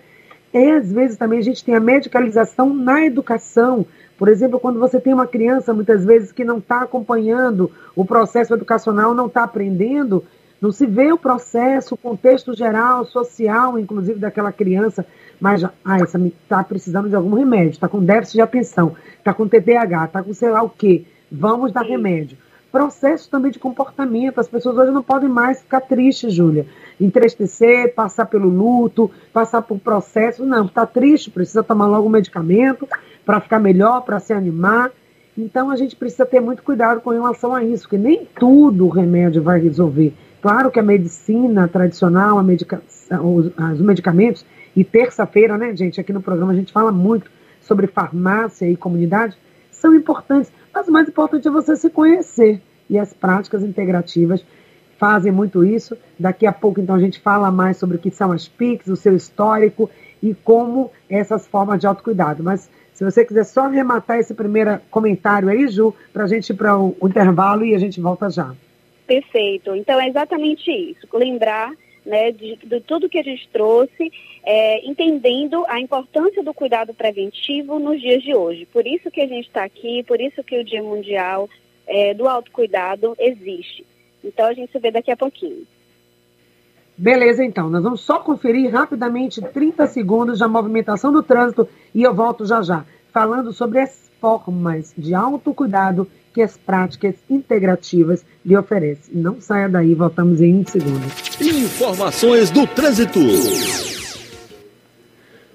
É, 0.53 0.77
às 0.77 0.93
vezes, 0.93 1.17
também 1.17 1.41
a 1.41 1.43
gente 1.43 1.65
tem 1.65 1.75
a 1.75 1.81
medicalização 1.81 2.73
na 2.73 3.05
educação, 3.05 3.85
por 4.17 4.29
exemplo, 4.29 4.61
quando 4.61 4.79
você 4.79 5.01
tem 5.01 5.15
uma 5.15 5.27
criança, 5.27 5.75
muitas 5.75 6.05
vezes, 6.05 6.31
que 6.31 6.45
não 6.45 6.59
está 6.59 6.83
acompanhando 6.83 7.73
o 7.97 8.05
processo 8.05 8.55
educacional, 8.55 9.15
não 9.15 9.27
está 9.27 9.43
aprendendo, 9.43 10.25
não 10.61 10.71
se 10.71 10.87
vê 10.87 11.13
o 11.13 11.19
processo, 11.19 11.95
o 11.95 11.99
contexto 11.99 12.55
geral, 12.55 13.05
social, 13.07 13.79
inclusive 13.79 14.19
daquela 14.19 14.53
criança, 14.53 15.07
mas 15.41 15.63
já, 15.63 15.71
ah, 15.85 15.99
essa 16.01 16.19
está 16.19 16.63
precisando 16.63 17.09
de 17.09 17.17
algum 17.17 17.35
remédio, 17.35 17.71
está 17.71 17.89
com 17.89 18.05
déficit 18.05 18.35
de 18.35 18.43
atenção, 18.43 18.95
está 19.19 19.33
com 19.33 19.49
TDAH, 19.49 20.05
está 20.05 20.23
com 20.23 20.35
sei 20.35 20.51
lá 20.51 20.63
o 20.63 20.69
quê, 20.69 21.05
vamos 21.33 21.73
dar 21.73 21.85
Sim. 21.85 21.93
remédio. 21.93 22.39
Processo 22.71 23.29
também 23.29 23.51
de 23.51 23.59
comportamento, 23.59 24.39
as 24.39 24.47
pessoas 24.47 24.77
hoje 24.77 24.93
não 24.93 25.03
podem 25.03 25.29
mais 25.29 25.61
ficar 25.61 25.81
tristes, 25.81 26.33
Júlia, 26.33 26.67
entristecer, 27.01 27.95
passar 27.95 28.27
pelo 28.27 28.49
luto, 28.49 29.11
passar 29.33 29.63
por 29.63 29.79
processo, 29.81 30.45
não, 30.45 30.67
está 30.67 30.87
triste, 30.87 31.31
precisa 31.31 31.65
tomar 31.65 31.89
logo 31.89 32.07
um 32.07 32.11
medicamento, 32.11 32.87
para 33.25 33.41
ficar 33.41 33.59
melhor, 33.59 34.03
para 34.03 34.21
se 34.21 34.33
animar. 34.33 34.93
Então 35.37 35.71
a 35.71 35.77
gente 35.77 35.97
precisa 35.97 36.27
ter 36.27 36.41
muito 36.41 36.63
cuidado 36.63 37.01
com 37.01 37.11
relação 37.11 37.55
a 37.55 37.65
isso, 37.65 37.89
que 37.89 37.99
nem 37.99 38.25
tudo 38.39 38.87
o 38.87 38.91
remédio 38.91 39.43
vai 39.43 39.59
resolver. 39.61 40.15
Claro 40.41 40.71
que 40.71 40.81
a 40.81 40.83
medicina 40.83 41.69
tradicional, 41.69 42.39
a 42.39 42.43
medicação, 42.43 43.35
os, 43.35 43.47
os 43.47 43.81
medicamentos, 43.81 44.45
e 44.75 44.85
terça-feira, 44.85 45.59
né, 45.59 45.75
gente, 45.77 46.01
aqui 46.01 46.13
no 46.13 46.23
programa 46.23 46.53
a 46.53 46.57
gente 46.57 46.73
fala 46.73 46.93
muito 46.93 47.31
sobre 47.61 47.87
farmácia 47.87 48.69
e 48.69 48.77
comunidade, 48.77 49.37
são 49.71 49.95
importantes, 49.95 50.53
mas 50.73 50.89
o 50.89 50.93
mais 50.93 51.09
importante 51.09 51.47
é 51.47 51.51
você 51.51 51.77
se 51.77 51.91
conhecer. 51.91 52.61
E 52.89 52.99
as 52.99 53.13
práticas 53.13 53.63
integrativas 53.63 54.45
fazem 54.99 55.33
muito 55.33 55.65
isso. 55.65 55.97
Daqui 56.19 56.47
a 56.47 56.53
pouco, 56.53 56.81
então, 56.81 56.95
a 56.95 57.01
gente 57.01 57.21
fala 57.21 57.51
mais 57.51 57.77
sobre 57.77 57.97
o 57.97 57.99
que 57.99 58.11
são 58.11 58.33
as 58.33 58.49
PICs, 58.49 58.89
o 58.89 58.97
seu 58.97 59.15
histórico 59.15 59.89
e 60.23 60.35
como 60.35 60.91
essas 61.09 61.47
formas 61.47 61.81
de 61.81 61.87
autocuidado. 61.87 62.43
Mas 62.43 62.69
se 62.93 63.05
você 63.05 63.25
quiser 63.25 63.45
só 63.45 63.67
arrematar 63.67 64.19
esse 64.19 64.35
primeiro 64.35 64.79
comentário 64.91 65.49
aí, 65.49 65.69
Ju, 65.69 65.95
para 66.13 66.25
a 66.25 66.27
gente 66.27 66.51
ir 66.51 66.55
para 66.55 66.77
o 66.77 66.97
intervalo 67.05 67.65
e 67.65 67.75
a 67.75 67.79
gente 67.79 68.01
volta 68.01 68.29
já. 68.29 68.53
Perfeito. 69.11 69.75
Então 69.75 70.01
é 70.01 70.07
exatamente 70.07 70.71
isso. 70.71 71.05
Lembrar 71.13 71.73
né, 72.07 72.31
de, 72.31 72.55
de, 72.63 72.81
tudo 72.81 73.09
que 73.09 73.19
a 73.19 73.25
gente 73.25 73.49
trouxe, 73.49 74.13
é, 74.45 74.89
entendendo 74.89 75.65
a 75.67 75.81
importância 75.81 76.45
do 76.45 76.55
cuidado 76.55 76.95
preventivo 76.95 77.81
nos 77.81 78.01
dias 78.01 78.23
de 78.23 78.33
hoje. 78.33 78.67
Por 78.67 78.87
isso 78.87 79.11
que 79.11 79.21
a 79.21 79.27
gente 79.27 79.49
está 79.49 79.65
aqui, 79.65 80.05
por 80.05 80.21
isso 80.21 80.45
que 80.45 80.57
o 80.57 80.65
Dia 80.65 80.81
Mundial 80.81 81.51
é, 81.89 82.15
do 82.15 82.29
Autocuidado 82.29 83.17
existe. 83.19 83.85
Então 84.23 84.47
a 84.47 84.53
gente 84.53 84.71
se 84.71 84.79
vê 84.79 84.93
daqui 84.93 85.11
a 85.11 85.17
pouquinho. 85.17 85.67
Beleza, 86.97 87.45
então. 87.45 87.69
Nós 87.69 87.83
vamos 87.83 88.03
só 88.03 88.21
conferir 88.21 88.71
rapidamente 88.71 89.43
30 89.43 89.89
segundos 89.89 90.39
da 90.39 90.47
movimentação 90.47 91.13
do 91.13 91.21
trânsito 91.21 91.69
e 91.93 92.05
eu 92.05 92.15
volto 92.15 92.47
já 92.47 92.63
já, 92.63 92.85
falando 93.13 93.53
sobre 93.53 93.81
as 93.81 94.09
formas 94.21 94.95
de 94.97 95.17
autocuidado 95.17 96.07
que 96.33 96.43
as 96.43 96.57
práticas 96.57 97.15
integrativas 97.29 98.25
lhe 98.45 98.57
oferecem. 98.57 99.15
Não 99.15 99.41
saia 99.41 99.69
daí, 99.69 99.95
voltamos 99.95 100.41
em 100.41 100.57
um 100.57 100.67
segundo. 100.67 101.05
Informações 101.41 102.51
do 102.51 102.67
trânsito. 102.67 103.21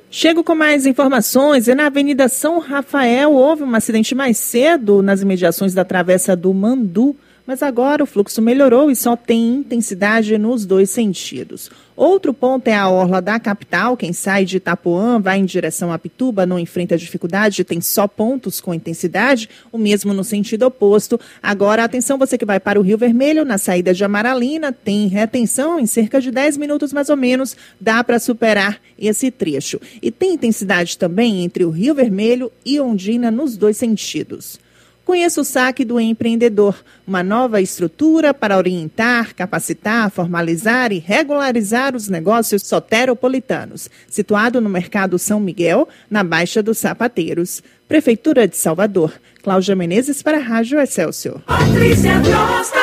Chego 0.10 0.44
com 0.44 0.56
mais 0.56 0.86
informações. 0.86 1.68
E 1.68 1.76
na 1.76 1.88
Avenida 1.88 2.28
São 2.28 2.60
Rafael 2.60 3.34
houve 3.34 3.64
um 3.64 3.76
acidente 3.76 4.16
mais 4.16 4.38
cedo 4.38 5.02
nas 5.02 5.22
imediações 5.22 5.74
da 5.74 5.84
Travessa 5.84 6.36
do 6.36 6.54
Mandu 6.54 7.16
mas 7.46 7.62
agora 7.62 8.04
o 8.04 8.08
fluxo 8.08 8.42
melhorou 8.42 8.90
e 8.90 8.96
só 8.96 9.16
tem 9.16 9.58
intensidade 9.58 10.38
nos 10.38 10.66
dois 10.66 10.90
sentidos. 10.90 11.70
Outro 11.96 12.34
ponto 12.34 12.68
é 12.68 12.76
a 12.76 12.90
orla 12.90 13.22
da 13.22 13.40
capital. 13.40 13.96
Quem 13.96 14.12
sai 14.12 14.44
de 14.44 14.58
Itapuã 14.58 15.18
vai 15.18 15.40
em 15.40 15.46
direção 15.46 15.94
a 15.94 15.98
Pituba, 15.98 16.46
não 16.46 16.60
enfrenta 16.60 16.98
dificuldade, 16.98 17.64
tem 17.64 17.80
só 17.80 18.06
pontos 18.06 18.60
com 18.60 18.74
intensidade, 18.74 19.50
o 19.72 19.78
mesmo 19.78 20.14
no 20.14 20.24
sentido 20.24 20.64
oposto. 20.64 21.18
Agora, 21.42 21.86
atenção, 21.86 22.18
você 22.18 22.38
que 22.38 22.44
vai 22.44 22.60
para 22.60 22.78
o 22.80 22.84
Rio 22.84 22.98
Vermelho, 22.98 23.46
na 23.46 23.58
saída 23.58 23.94
de 23.94 24.04
Amaralina, 24.04 24.74
tem 24.74 25.08
retenção 25.08 25.80
em 25.80 25.86
cerca 25.86 26.20
de 26.20 26.32
10 26.32 26.58
minutos 26.58 26.92
mais 26.92 27.10
ou 27.10 27.16
menos, 27.16 27.56
dá 27.80 28.04
para 28.04 28.20
superar 28.20 28.82
esse 29.00 29.32
trecho. 29.32 29.80
E 30.02 30.12
tem 30.12 30.34
intensidade 30.34 30.98
também 30.98 31.46
entre 31.46 31.64
o 31.64 31.70
Rio 31.70 31.96
Vermelho 31.96 32.52
e 32.66 32.78
Ondina 32.80 33.32
nos 33.32 33.56
dois 33.56 33.78
sentidos. 33.78 34.65
Conheça 35.06 35.40
o 35.40 35.46
saque 35.46 35.86
do 35.86 36.00
empreendedor, 36.00 36.84
uma 37.06 37.22
nova 37.22 37.62
estrutura 37.62 38.34
para 38.34 38.58
orientar, 38.58 39.36
capacitar, 39.36 40.10
formalizar 40.10 40.92
e 40.92 40.98
regularizar 40.98 41.96
os 41.96 42.10
negócios 42.10 42.64
soteropolitanos, 42.64 43.88
situado 44.10 44.60
no 44.60 44.68
Mercado 44.68 45.20
São 45.20 45.40
Miguel, 45.40 45.88
na 46.10 46.24
Baixa 46.24 46.64
dos 46.64 46.80
Sapateiros. 46.80 47.62
Prefeitura 47.88 48.48
de 48.48 48.58
Salvador. 48.58 49.14
Cláudia 49.44 49.76
Menezes 49.76 50.24
para 50.24 50.38
a 50.38 50.42
Rádio 50.42 50.80
Excelsior. 50.80 51.40
Patrícia 51.42 52.16
Costa. 52.16 52.80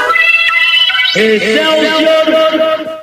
Excelsior. 1.18 3.01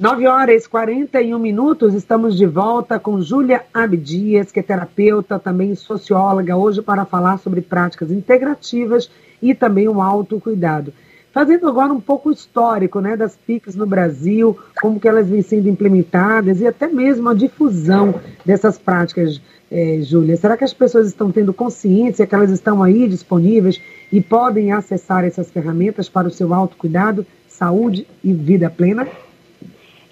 9 0.00 0.26
horas 0.26 0.64
e 0.64 0.68
41 0.70 1.38
minutos, 1.38 1.92
estamos 1.92 2.34
de 2.34 2.46
volta 2.46 2.98
com 2.98 3.20
Júlia 3.20 3.64
Abdias, 3.74 4.50
que 4.50 4.58
é 4.58 4.62
terapeuta, 4.62 5.38
também 5.38 5.74
socióloga, 5.74 6.56
hoje 6.56 6.80
para 6.80 7.04
falar 7.04 7.36
sobre 7.38 7.60
práticas 7.60 8.10
integrativas 8.10 9.10
e 9.42 9.54
também 9.54 9.88
o 9.88 10.00
autocuidado. 10.00 10.90
Fazendo 11.34 11.68
agora 11.68 11.92
um 11.92 12.00
pouco 12.00 12.32
histórico 12.32 12.98
né, 12.98 13.14
das 13.14 13.36
PICs 13.36 13.76
no 13.76 13.84
Brasil, 13.84 14.58
como 14.80 14.98
que 14.98 15.06
elas 15.06 15.28
vêm 15.28 15.42
sendo 15.42 15.68
implementadas 15.68 16.62
e 16.62 16.66
até 16.66 16.86
mesmo 16.86 17.28
a 17.28 17.34
difusão 17.34 18.14
dessas 18.42 18.78
práticas, 18.78 19.38
é, 19.70 19.98
Júlia. 20.00 20.38
Será 20.38 20.56
que 20.56 20.64
as 20.64 20.72
pessoas 20.72 21.08
estão 21.08 21.30
tendo 21.30 21.52
consciência 21.52 22.26
que 22.26 22.34
elas 22.34 22.50
estão 22.50 22.82
aí 22.82 23.06
disponíveis 23.06 23.78
e 24.10 24.22
podem 24.22 24.72
acessar 24.72 25.26
essas 25.26 25.50
ferramentas 25.50 26.08
para 26.08 26.26
o 26.26 26.30
seu 26.30 26.54
autocuidado, 26.54 27.26
saúde 27.46 28.06
e 28.24 28.32
vida 28.32 28.70
plena? 28.70 29.06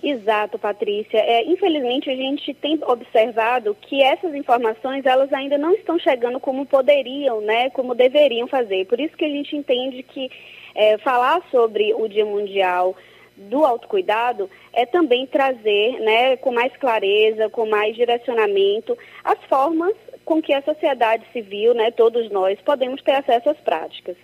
Exato, 0.03 0.59
Patrícia. 0.59 1.19
É, 1.19 1.45
infelizmente, 1.45 2.09
a 2.09 2.15
gente 2.15 2.55
tem 2.55 2.79
observado 2.87 3.77
que 3.81 4.03
essas 4.03 4.33
informações 4.35 5.05
elas 5.05 5.33
ainda 5.33 5.59
não 5.59 5.73
estão 5.73 5.99
chegando 5.99 6.39
como 6.39 6.65
poderiam, 6.65 7.41
né, 7.41 7.69
como 7.71 7.95
deveriam 7.95 8.47
fazer. 8.47 8.87
Por 8.87 9.01
isso 9.01 9.17
que 9.17 9.25
a 9.25 9.29
gente 9.29 9.57
entende 9.57 10.03
que 10.05 10.31
é, 10.75 10.99
falar 10.99 11.43
sobre 11.51 11.93
o 11.95 12.07
Dia 12.07 12.25
Mundial 12.25 12.95
do 13.37 13.65
autocuidado 13.65 14.49
é 14.73 14.87
também 14.87 15.27
trazer, 15.27 16.01
né, 16.01 16.37
com 16.37 16.53
mais 16.53 16.77
clareza, 16.77 17.49
com 17.49 17.67
mais 17.67 17.95
direcionamento, 17.97 18.97
as 19.25 19.39
formas 19.45 19.95
com 20.25 20.43
que 20.43 20.53
a 20.53 20.63
sociedade 20.63 21.25
civil, 21.33 21.75
né, 21.75 21.91
todos 21.91 22.31
nós, 22.31 22.61
podemos 22.61 23.03
ter 23.03 23.13
acesso 23.13 23.51
às 23.51 23.59
práticas. 23.59 24.17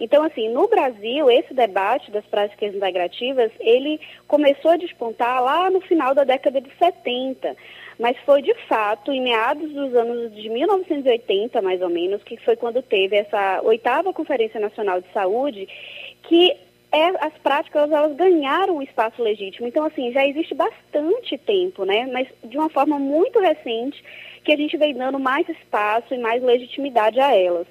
Então, 0.00 0.22
assim, 0.22 0.48
no 0.48 0.68
Brasil, 0.68 1.30
esse 1.30 1.54
debate 1.54 2.10
das 2.10 2.24
práticas 2.26 2.74
integrativas, 2.74 3.50
ele 3.60 4.00
começou 4.26 4.72
a 4.72 4.76
despontar 4.76 5.42
lá 5.42 5.70
no 5.70 5.80
final 5.80 6.14
da 6.14 6.24
década 6.24 6.60
de 6.60 6.70
70, 6.76 7.56
mas 7.98 8.16
foi 8.24 8.42
de 8.42 8.54
fato 8.66 9.12
em 9.12 9.22
meados 9.22 9.70
dos 9.72 9.94
anos 9.94 10.34
de 10.34 10.48
1980, 10.48 11.60
mais 11.62 11.80
ou 11.82 11.88
menos, 11.88 12.22
que 12.22 12.36
foi 12.38 12.56
quando 12.56 12.82
teve 12.82 13.16
essa 13.16 13.60
oitava 13.62 14.12
Conferência 14.12 14.58
Nacional 14.58 15.00
de 15.00 15.12
Saúde, 15.12 15.68
que 16.22 16.56
é, 16.92 17.08
as 17.24 17.32
práticas 17.42 17.90
elas 17.90 18.14
ganharam 18.14 18.76
um 18.76 18.82
espaço 18.82 19.22
legítimo. 19.22 19.66
Então, 19.66 19.84
assim, 19.84 20.12
já 20.12 20.26
existe 20.26 20.54
bastante 20.54 21.38
tempo, 21.38 21.84
né? 21.84 22.06
Mas 22.12 22.28
de 22.44 22.58
uma 22.58 22.68
forma 22.68 22.98
muito 22.98 23.40
recente 23.40 24.02
que 24.44 24.52
a 24.52 24.56
gente 24.56 24.76
vem 24.76 24.94
dando 24.94 25.18
mais 25.18 25.48
espaço 25.48 26.14
e 26.14 26.18
mais 26.18 26.42
legitimidade 26.42 27.18
a 27.18 27.34
elas. 27.34 27.66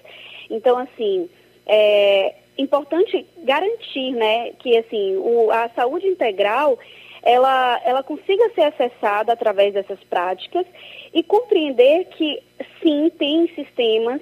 Então, 0.49 0.77
assim, 0.77 1.29
é 1.65 2.35
importante 2.57 3.25
garantir, 3.43 4.11
né, 4.11 4.51
que 4.59 4.77
assim, 4.77 5.15
o, 5.17 5.51
a 5.51 5.69
saúde 5.69 6.07
integral 6.07 6.77
ela, 7.23 7.79
ela 7.85 8.03
consiga 8.03 8.49
ser 8.53 8.63
acessada 8.63 9.33
através 9.33 9.73
dessas 9.73 9.99
práticas 10.05 10.65
e 11.13 11.21
compreender 11.23 12.05
que 12.05 12.41
sim, 12.81 13.11
tem 13.17 13.47
sistemas, 13.49 14.21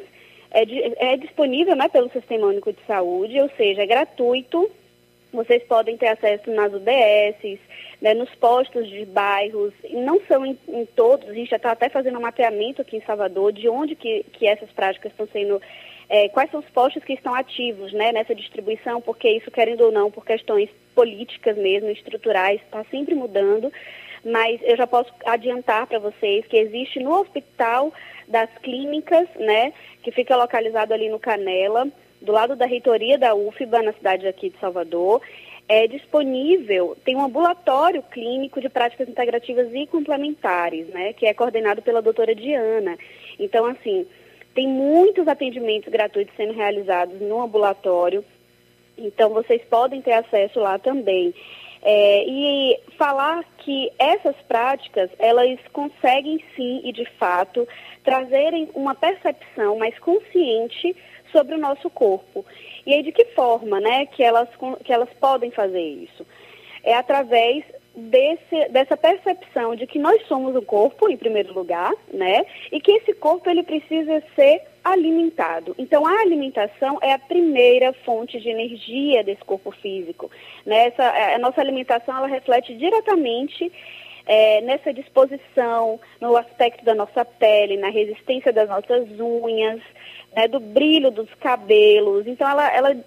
é, 0.52 1.14
é 1.14 1.18
disponível 1.18 1.76
né, 1.76 1.88
pelo 1.88 2.12
Sistema 2.12 2.48
Único 2.48 2.74
de 2.74 2.80
Saúde, 2.86 3.40
ou 3.40 3.50
seja, 3.56 3.84
é 3.84 3.88
gratuito, 3.88 4.70
vocês 5.32 5.64
podem 5.64 5.96
ter 5.96 6.08
acesso 6.08 6.50
nas 6.52 6.74
UBSs, 6.74 7.60
né, 8.02 8.14
nos 8.14 8.34
postos 8.36 8.90
de 8.90 9.06
bairros, 9.06 9.74
não 9.92 10.20
são 10.28 10.46
em, 10.46 10.58
em 10.68 10.86
todos, 10.88 11.30
a 11.30 11.34
gente 11.34 11.52
já 11.52 11.58
está 11.58 11.72
até 11.72 11.88
fazendo 11.88 12.18
um 12.18 12.24
mapeamento 12.24 12.82
aqui 12.82 12.98
em 12.98 13.02
Salvador 13.02 13.54
de 13.54 13.70
onde 13.70 13.96
que, 13.96 14.26
que 14.34 14.48
essas 14.48 14.70
práticas 14.72 15.12
estão 15.12 15.28
sendo 15.32 15.62
é, 16.10 16.28
quais 16.30 16.50
são 16.50 16.60
os 16.60 16.70
postos 16.70 17.04
que 17.04 17.14
estão 17.14 17.36
ativos 17.36 17.94
né, 17.94 18.12
nessa 18.12 18.34
distribuição, 18.34 19.00
porque 19.00 19.30
isso, 19.30 19.52
querendo 19.52 19.82
ou 19.82 19.92
não, 19.92 20.10
por 20.10 20.26
questões 20.26 20.70
políticas 20.96 21.56
mesmo, 21.56 21.90
estruturais, 21.90 22.60
está 22.62 22.84
sempre 22.86 23.14
mudando. 23.14 23.72
Mas 24.26 24.60
eu 24.64 24.76
já 24.76 24.88
posso 24.88 25.14
adiantar 25.26 25.86
para 25.88 26.00
vocês 26.00 26.46
que 26.48 26.58
existe 26.58 27.00
no 27.00 27.14
Hospital 27.14 27.94
das 28.28 28.50
Clínicas, 28.62 29.28
né, 29.36 29.72
que 30.04 30.12
fica 30.12 30.36
localizado 30.36 30.94
ali 30.94 31.10
no 31.10 31.20
Canela, 31.20 31.88
do 32.22 32.32
lado 32.32 32.56
da 32.56 32.66
reitoria 32.66 33.18
da 33.18 33.34
UFBA, 33.34 33.82
na 33.82 33.94
cidade 33.94 34.28
aqui 34.28 34.50
de 34.50 34.60
Salvador, 34.60 35.22
é 35.70 35.88
disponível, 35.88 36.98
tem 37.06 37.16
um 37.16 37.24
ambulatório 37.24 38.02
clínico 38.02 38.60
de 38.60 38.68
práticas 38.68 39.08
integrativas 39.08 39.70
e 39.72 39.86
complementares, 39.86 40.88
né, 40.88 41.14
que 41.14 41.28
é 41.28 41.34
coordenado 41.34 41.82
pela 41.84 42.02
doutora 42.02 42.34
Diana. 42.34 42.98
Então, 43.40 43.66
assim, 43.66 44.06
tem 44.54 44.68
muitos 44.68 45.28
atendimentos 45.28 45.92
gratuitos 45.92 46.36
sendo 46.36 46.54
realizados 46.54 47.20
no 47.22 47.42
ambulatório, 47.42 48.24
então 48.98 49.30
vocês 49.30 49.62
podem 49.70 50.02
ter 50.02 50.14
acesso 50.14 50.60
lá 50.60 50.78
também. 50.78 51.34
É, 51.82 52.26
e 52.28 52.78
falar 52.98 53.46
que 53.60 53.90
essas 53.98 54.36
práticas, 54.48 55.10
elas 55.18 55.58
conseguem 55.72 56.44
sim 56.54 56.82
e 56.84 56.92
de 56.92 57.06
fato 57.18 57.66
trazerem 58.04 58.70
uma 58.74 58.94
percepção 58.94 59.78
mais 59.78 59.98
consciente 60.00 60.94
sobre 61.32 61.56
o 61.56 61.58
nosso 61.58 61.90
corpo. 61.90 62.46
E 62.86 62.94
aí 62.94 63.02
de 63.02 63.14
que 63.14 63.26
forma, 63.28 63.80
né, 63.80 64.06
que 64.08 64.22
elas, 64.22 64.50
que 64.84 64.92
elas 64.92 65.10
podem 65.22 65.52
fazer 65.52 65.82
isso? 65.82 66.26
É 66.84 66.96
através 66.96 67.64
desse, 68.00 68.70
dessa 68.70 68.98
percepção 68.98 69.76
de 69.76 69.86
que 69.86 70.00
nós 70.00 70.26
somos 70.28 70.56
o 70.56 70.62
corpo, 70.62 71.10
em 71.10 71.18
primeiro 71.18 71.54
lugar, 71.54 71.92
né? 72.12 72.46
E 72.72 72.80
que 72.80 72.92
esse 72.92 73.14
corpo 73.14 73.50
ele 73.50 73.64
precisa 73.64 74.24
ser 74.36 74.64
alimentado. 74.84 75.76
Então, 75.78 76.06
a 76.06 76.22
alimentação 76.22 76.98
é 77.02 77.14
a 77.14 77.20
primeira 77.20 77.94
fonte 78.06 78.40
de 78.40 78.50
energia 78.50 79.24
desse 79.24 79.44
corpo 79.44 79.72
físico. 79.72 80.32
Né? 80.66 80.88
Essa, 80.88 81.36
a 81.36 81.38
nossa 81.38 81.62
alimentação 81.62 82.18
ela 82.18 82.28
reflete 82.28 82.76
diretamente 82.76 83.72
é, 84.26 84.62
nessa 84.62 84.94
disposição, 84.94 86.00
no 86.22 86.38
aspecto 86.38 86.84
da 86.86 86.96
nossa 86.96 87.26
pele, 87.26 87.78
na 87.78 87.90
resistência 87.90 88.54
das 88.54 88.70
nossas 88.70 89.08
unhas, 89.20 89.82
né, 90.36 90.48
do 90.48 90.60
brilho 90.60 91.12
dos 91.12 91.34
cabelos. 91.36 92.28
Então, 92.28 92.48
ela, 92.48 92.74
ela 92.74 92.98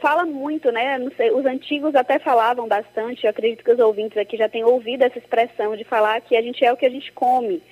fala 0.00 0.24
muito, 0.24 0.70
né? 0.72 0.98
Sei, 1.16 1.30
os 1.30 1.44
antigos 1.44 1.94
até 1.94 2.18
falavam 2.18 2.66
bastante, 2.66 3.24
eu 3.24 3.30
acredito 3.30 3.64
que 3.64 3.72
os 3.72 3.78
ouvintes 3.78 4.16
aqui 4.16 4.36
já 4.36 4.48
têm 4.48 4.64
ouvido 4.64 5.02
essa 5.02 5.18
expressão 5.18 5.76
de 5.76 5.84
falar 5.84 6.20
que 6.20 6.36
a 6.36 6.42
gente 6.42 6.64
é 6.64 6.72
o 6.72 6.76
que 6.76 6.86
a 6.86 6.90
gente 6.90 7.12
come. 7.12 7.62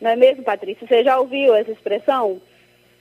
Não 0.00 0.10
é 0.10 0.16
mesmo, 0.16 0.42
Patrícia? 0.42 0.86
Você 0.86 1.02
já 1.02 1.18
ouviu 1.18 1.54
essa 1.54 1.70
expressão? 1.70 2.40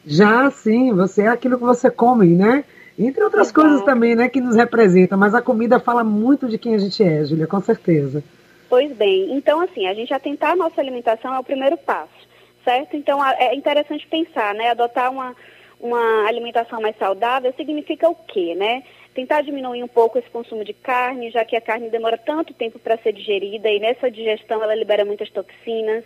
Já, 0.06 0.50
sim. 0.52 0.94
Você 0.94 1.24
é 1.24 1.28
aquilo 1.28 1.58
que 1.58 1.64
você 1.64 1.90
come, 1.90 2.28
né? 2.28 2.64
Entre 2.98 3.24
outras 3.24 3.48
Exato. 3.48 3.62
coisas 3.62 3.82
também, 3.84 4.16
né, 4.16 4.30
que 4.30 4.40
nos 4.40 4.56
representa. 4.56 5.18
Mas 5.18 5.36
a 5.36 5.42
comida 5.42 5.80
fala 5.80 6.04
muito 6.04 6.48
de 6.48 6.58
quem 6.58 6.76
a 6.76 6.78
gente 6.78 7.04
é, 7.04 7.26
Júlia, 7.26 7.48
com 7.48 7.60
certeza. 7.60 8.24
Pois 8.70 8.92
bem. 8.96 9.36
Então, 9.36 9.60
assim, 9.60 9.88
a 9.88 9.94
gente 9.94 10.14
atentar 10.14 10.52
a 10.52 10.56
nossa 10.56 10.80
alimentação 10.80 11.34
é 11.34 11.40
o 11.40 11.44
primeiro 11.44 11.78
passo, 11.78 12.28
certo? 12.64 12.96
Então, 12.96 13.24
é 13.26 13.54
interessante 13.54 14.08
pensar, 14.08 14.54
né? 14.54 14.70
Adotar 14.70 15.12
uma 15.12 15.36
uma 15.80 16.28
alimentação 16.28 16.82
mais 16.82 16.98
saudável 16.98 17.54
significa 17.56 18.10
o 18.10 18.16
quê, 18.16 18.56
né? 18.56 18.84
Tentar 19.14 19.42
diminuir 19.42 19.84
um 19.84 19.88
pouco 19.88 20.18
esse 20.18 20.30
consumo 20.30 20.64
de 20.64 20.74
carne, 20.74 21.32
já 21.32 21.46
que 21.46 21.56
a 21.56 21.62
carne 21.62 21.90
demora 21.90 22.18
tanto 22.18 22.54
tempo 22.54 22.80
para 22.80 22.98
ser 22.98 23.14
digerida 23.14 23.70
e 23.70 23.80
nessa 23.80 24.12
digestão 24.12 24.62
ela 24.62 24.76
libera 24.76 25.06
muitas 25.06 25.30
toxinas. 25.30 26.04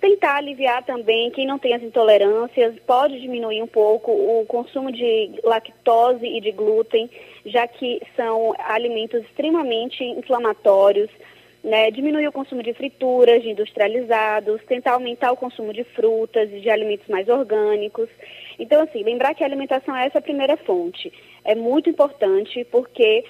Tentar 0.00 0.36
aliviar 0.36 0.82
também 0.84 1.30
quem 1.30 1.46
não 1.46 1.58
tem 1.58 1.74
as 1.74 1.82
intolerâncias, 1.82 2.74
pode 2.86 3.20
diminuir 3.20 3.62
um 3.62 3.66
pouco 3.66 4.10
o 4.10 4.46
consumo 4.46 4.90
de 4.90 5.32
lactose 5.44 6.24
e 6.24 6.40
de 6.40 6.52
glúten, 6.52 7.10
já 7.44 7.66
que 7.68 8.00
são 8.16 8.54
alimentos 8.58 9.22
extremamente 9.24 10.02
inflamatórios. 10.02 11.10
né, 11.62 11.90
diminuir 11.90 12.26
o 12.26 12.32
consumo 12.32 12.62
de 12.62 12.72
frituras, 12.72 13.42
de 13.42 13.50
industrializados, 13.50 14.62
tentar 14.66 14.92
aumentar 14.92 15.30
o 15.32 15.36
consumo 15.36 15.72
de 15.72 15.84
frutas 15.84 16.50
e 16.50 16.60
de 16.60 16.70
alimentos 16.70 17.06
mais 17.08 17.28
orgânicos. 17.28 18.08
Então, 18.60 18.82
assim, 18.82 19.02
lembrar 19.02 19.34
que 19.34 19.42
a 19.42 19.46
alimentação 19.46 19.96
é 19.96 20.06
essa 20.06 20.20
primeira 20.20 20.56
fonte. 20.58 21.10
É 21.42 21.54
muito 21.54 21.88
importante 21.88 22.62
porque 22.70 23.24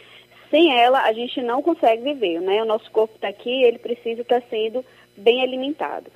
sem 0.50 0.76
ela 0.76 1.02
a 1.04 1.12
gente 1.12 1.40
não 1.40 1.62
consegue 1.62 2.02
viver, 2.02 2.40
né? 2.40 2.60
O 2.60 2.66
nosso 2.66 2.90
corpo 2.90 3.14
está 3.14 3.28
aqui, 3.28 3.62
ele 3.62 3.78
precisa 3.78 4.22
estar 4.22 4.40
tá 4.40 4.46
sendo 4.50 4.84
bem 5.16 5.40
alimentado. 5.42 6.10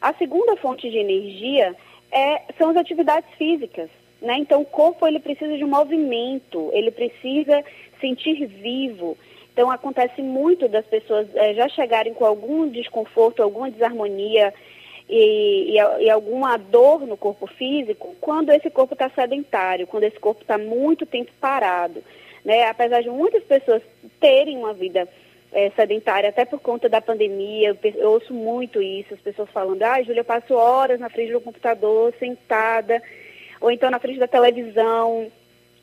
A 0.00 0.12
segunda 0.14 0.54
fonte 0.56 0.90
de 0.90 0.98
energia 0.98 1.74
é, 2.12 2.42
são 2.58 2.68
as 2.68 2.76
atividades 2.76 3.28
físicas. 3.38 3.88
Né? 4.20 4.36
Então, 4.38 4.60
o 4.60 4.66
corpo 4.66 5.06
ele 5.06 5.20
precisa 5.20 5.56
de 5.56 5.64
um 5.64 5.68
movimento, 5.68 6.70
ele 6.72 6.90
precisa 6.90 7.64
sentir 8.00 8.46
vivo. 8.46 9.16
Então, 9.52 9.70
acontece 9.70 10.20
muito 10.20 10.68
das 10.68 10.84
pessoas 10.86 11.26
é, 11.34 11.54
já 11.54 11.68
chegarem 11.68 12.12
com 12.12 12.24
algum 12.24 12.68
desconforto, 12.68 13.42
alguma 13.42 13.70
desarmonia 13.70 14.52
e, 15.08 15.76
e, 15.76 16.04
e 16.04 16.10
alguma 16.10 16.56
dor 16.56 17.06
no 17.06 17.16
corpo 17.16 17.46
físico 17.46 18.14
quando 18.20 18.50
esse 18.50 18.68
corpo 18.68 18.94
está 18.94 19.08
sedentário, 19.10 19.86
quando 19.86 20.04
esse 20.04 20.18
corpo 20.18 20.42
está 20.42 20.58
muito 20.58 21.06
tempo 21.06 21.32
parado. 21.40 22.02
Né? 22.44 22.66
Apesar 22.66 23.02
de 23.02 23.10
muitas 23.10 23.42
pessoas 23.44 23.82
terem 24.20 24.56
uma 24.56 24.74
vida 24.74 25.08
é, 25.52 25.70
sedentária, 25.70 26.28
até 26.28 26.44
por 26.44 26.60
conta 26.60 26.88
da 26.88 27.00
pandemia, 27.00 27.68
eu, 27.68 27.92
eu 27.94 28.10
ouço 28.10 28.34
muito 28.34 28.82
isso, 28.82 29.14
as 29.14 29.20
pessoas 29.20 29.50
falando, 29.50 29.82
ah, 29.82 30.02
Júlia, 30.02 30.20
eu 30.20 30.24
passo 30.24 30.54
horas 30.54 31.00
na 31.00 31.08
frente 31.08 31.32
do 31.32 31.40
computador, 31.40 32.12
sentada, 32.18 33.02
ou 33.60 33.70
então 33.70 33.90
na 33.90 33.98
frente 33.98 34.18
da 34.18 34.28
televisão, 34.28 35.30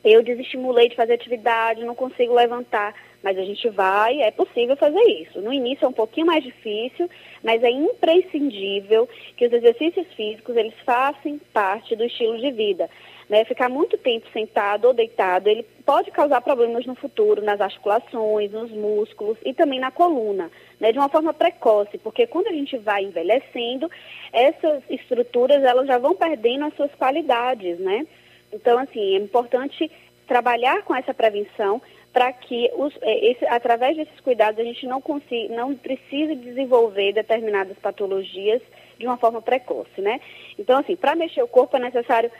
eu 0.04 0.22
desestimulei 0.22 0.88
de 0.88 0.96
fazer 0.96 1.14
atividade, 1.14 1.84
não 1.84 1.94
consigo 1.94 2.32
levantar. 2.32 2.94
Mas 3.22 3.38
a 3.38 3.42
gente 3.42 3.68
vai, 3.70 4.20
é 4.20 4.30
possível 4.30 4.76
fazer 4.76 5.02
isso. 5.02 5.40
No 5.40 5.52
início 5.52 5.84
é 5.84 5.88
um 5.88 5.92
pouquinho 5.92 6.26
mais 6.26 6.44
difícil, 6.44 7.08
mas 7.42 7.62
é 7.62 7.70
imprescindível 7.70 9.08
que 9.36 9.46
os 9.46 9.52
exercícios 9.52 10.06
físicos 10.14 10.56
eles 10.56 10.74
façam 10.84 11.40
parte 11.52 11.96
do 11.96 12.04
estilo 12.04 12.38
de 12.38 12.50
vida. 12.50 12.88
Né? 13.28 13.44
Ficar 13.44 13.68
muito 13.68 13.98
tempo 13.98 14.26
sentado 14.32 14.86
ou 14.86 14.94
deitado, 14.94 15.48
ele 15.48 15.64
pode 15.84 16.12
causar 16.12 16.40
problemas 16.40 16.86
no 16.86 16.94
futuro, 16.94 17.42
nas 17.42 17.60
articulações, 17.60 18.52
nos 18.52 18.70
músculos 18.70 19.36
e 19.44 19.52
também 19.52 19.80
na 19.80 19.90
coluna, 19.90 20.48
né? 20.78 20.92
de 20.92 20.98
uma 20.98 21.08
forma 21.08 21.34
precoce, 21.34 21.98
porque 21.98 22.26
quando 22.26 22.46
a 22.46 22.52
gente 22.52 22.76
vai 22.78 23.02
envelhecendo, 23.02 23.90
essas 24.32 24.82
estruturas 24.88 25.64
elas 25.64 25.88
já 25.88 25.98
vão 25.98 26.14
perdendo 26.14 26.66
as 26.66 26.74
suas 26.74 26.94
qualidades, 26.94 27.78
né? 27.80 28.06
Então, 28.52 28.78
assim, 28.78 29.16
é 29.16 29.18
importante 29.18 29.90
trabalhar 30.26 30.82
com 30.82 30.94
essa 30.94 31.14
prevenção 31.14 31.80
para 32.16 32.32
que, 32.32 32.70
os, 32.78 32.94
é, 33.02 33.30
esse, 33.30 33.44
através 33.44 33.94
desses 33.94 34.20
cuidados, 34.20 34.58
a 34.58 34.64
gente 34.64 34.86
não, 34.86 35.02
consiga, 35.02 35.54
não 35.54 35.76
precise 35.76 36.34
desenvolver 36.34 37.12
determinadas 37.12 37.76
patologias 37.76 38.62
de 38.98 39.06
uma 39.06 39.18
forma 39.18 39.42
precoce, 39.42 40.00
né? 40.00 40.18
Então, 40.58 40.78
assim, 40.78 40.96
para 40.96 41.14
mexer 41.14 41.42
o 41.42 41.46
corpo 41.46 41.76
é 41.76 41.80
necessário 41.80 42.30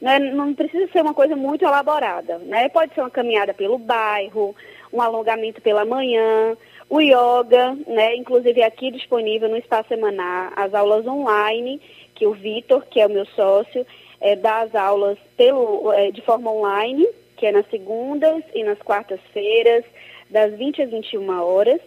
não, 0.00 0.10
é, 0.10 0.18
não, 0.18 0.54
precisa 0.54 0.90
ser 0.90 1.02
uma 1.02 1.12
coisa 1.12 1.36
muito 1.36 1.66
elaborada, 1.66 2.38
né? 2.38 2.70
Pode 2.70 2.94
ser 2.94 3.02
uma 3.02 3.10
caminhada 3.10 3.52
pelo 3.52 3.76
bairro, 3.76 4.56
um 4.90 5.02
alongamento 5.02 5.60
pela 5.60 5.84
manhã, 5.84 6.56
o 6.88 6.98
yoga, 6.98 7.76
né? 7.86 8.16
Inclusive 8.16 8.62
aqui 8.62 8.90
disponível 8.90 9.50
no 9.50 9.58
Espaço 9.58 9.90
Semanal, 9.90 10.50
as 10.56 10.72
aulas 10.72 11.06
online, 11.06 11.78
que 12.14 12.26
o 12.26 12.32
Vitor, 12.32 12.86
que 12.86 13.02
é 13.02 13.06
o 13.06 13.10
meu 13.10 13.26
sócio, 13.26 13.86
é, 14.18 14.34
dá 14.34 14.60
as 14.60 14.74
aulas 14.74 15.18
pelo, 15.36 15.92
é, 15.92 16.10
de 16.10 16.22
forma 16.22 16.50
online, 16.50 17.06
que 17.36 17.46
é 17.46 17.52
nas 17.52 17.68
segundas 17.68 18.42
e 18.54 18.64
nas 18.64 18.78
quartas-feiras, 18.78 19.84
das 20.30 20.52
20 20.54 20.82
às 20.82 20.90
21 20.90 21.42
horas. 21.42 21.80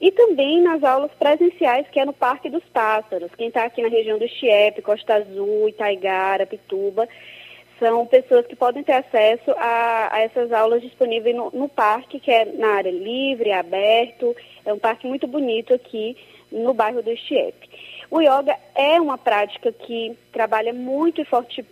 E 0.00 0.12
também 0.12 0.60
nas 0.60 0.84
aulas 0.84 1.10
presenciais, 1.12 1.86
que 1.88 1.98
é 1.98 2.04
no 2.04 2.12
Parque 2.12 2.50
dos 2.50 2.62
Pássaros. 2.64 3.34
Quem 3.34 3.48
está 3.48 3.64
aqui 3.64 3.80
na 3.80 3.88
região 3.88 4.18
do 4.18 4.28
Chiep, 4.28 4.82
Costa 4.82 5.14
Azul, 5.14 5.68
Itaigara, 5.68 6.44
Pituba, 6.44 7.08
são 7.78 8.06
pessoas 8.06 8.46
que 8.46 8.56
podem 8.56 8.82
ter 8.82 8.92
acesso 8.92 9.50
a, 9.56 10.14
a 10.14 10.20
essas 10.20 10.52
aulas 10.52 10.82
disponíveis 10.82 11.34
no, 11.34 11.50
no, 11.50 11.68
parque, 11.68 12.20
que 12.20 12.30
é 12.30 12.44
na 12.44 12.74
área 12.74 12.90
livre, 12.90 13.52
aberto. 13.52 14.34
É 14.64 14.72
um 14.72 14.78
parque 14.78 15.06
muito 15.06 15.26
bonito 15.26 15.72
aqui 15.72 16.16
no 16.50 16.74
bairro 16.74 17.02
do 17.02 17.16
Chiep. 17.16 17.54
O 18.10 18.20
yoga 18.20 18.56
é 18.74 19.00
uma 19.00 19.18
prática 19.18 19.72
que 19.72 20.16
trabalha 20.32 20.72
muito 20.72 21.20
e 21.20 21.24
forte, 21.24 21.64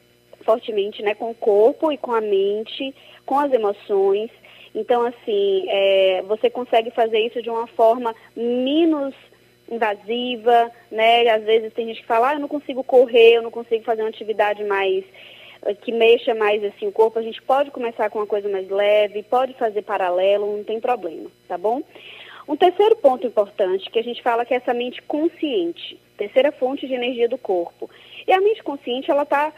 fortemente 0.45 1.03
né, 1.03 1.15
com 1.15 1.31
o 1.31 1.35
corpo 1.35 1.91
e 1.91 1.99
com 1.99 2.13
a 2.13 2.21
mente, 2.21 2.95
com 3.27 3.39
as 3.39 3.53
emoções. 3.53 4.31
Então, 4.75 5.05
assim, 5.07 5.67
é, 5.69 6.23
você 6.27 6.51
consegue 6.51 6.91
fazer 6.91 7.21
isso 7.21 7.43
de 7.43 7.51
uma 7.51 7.67
forma 7.67 8.15
menos 8.37 9.15
invasiva, 9.71 10.71
né? 10.91 11.29
Às 11.29 11.45
vezes 11.45 11.73
tem 11.73 11.87
gente 11.87 12.01
que 12.01 12.07
fala, 12.07 12.31
ah, 12.31 12.35
eu 12.35 12.41
não 12.41 12.49
consigo 12.49 12.85
correr, 12.85 13.35
eu 13.37 13.43
não 13.43 13.51
consigo 13.51 13.85
fazer 13.85 14.03
uma 14.03 14.11
atividade 14.11 14.63
mais 14.65 15.05
que 15.73 15.93
mexa 15.93 16.35
mais 16.35 16.63
assim 16.63 16.87
o 16.87 16.93
corpo, 16.93 17.19
a 17.19 17.23
gente 17.23 17.41
pode 17.41 17.71
começar 17.71 18.11
com 18.11 18.19
uma 18.19 18.27
coisa 18.27 18.49
mais 18.51 18.69
leve, 18.69 19.23
pode 19.23 19.55
fazer 19.55 19.81
paralelo, 19.81 20.59
não 20.59 20.65
tem 20.65 20.79
problema, 20.79 21.31
tá 21.49 21.57
bom? 21.57 21.83
Um 22.47 22.57
terceiro 22.57 22.97
ponto 22.97 23.27
importante 23.27 23.91
que 23.91 23.99
a 23.99 24.03
gente 24.03 24.23
fala 24.23 24.45
que 24.45 24.53
é 24.53 24.59
essa 24.59 24.75
mente 24.75 25.01
consciente, 25.03 25.99
terceira 26.19 26.53
fonte 26.53 26.87
de 26.87 26.93
energia 26.93 27.29
do 27.29 27.39
corpo. 27.39 27.89
E 28.27 28.33
a 28.33 28.41
mente 28.41 28.63
consciente, 28.63 29.11
ela 29.11 29.23
está 29.23 29.53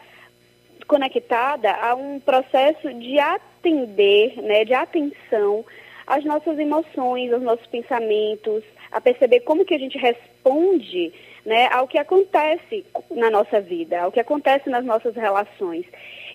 conectada 0.86 1.72
a 1.72 1.94
um 1.94 2.20
processo 2.20 2.92
de 2.94 3.18
atender, 3.18 4.40
né, 4.42 4.64
de 4.64 4.74
atenção 4.74 5.64
às 6.06 6.24
nossas 6.24 6.58
emoções, 6.58 7.32
aos 7.32 7.42
nossos 7.42 7.66
pensamentos, 7.66 8.62
a 8.90 9.00
perceber 9.00 9.40
como 9.40 9.64
que 9.64 9.74
a 9.74 9.78
gente 9.78 9.98
responde 9.98 11.12
né, 11.44 11.68
ao 11.72 11.86
que 11.86 11.98
acontece 11.98 12.84
na 13.10 13.30
nossa 13.30 13.60
vida, 13.60 14.00
ao 14.00 14.12
que 14.12 14.20
acontece 14.20 14.70
nas 14.70 14.84
nossas 14.84 15.14
relações. 15.14 15.84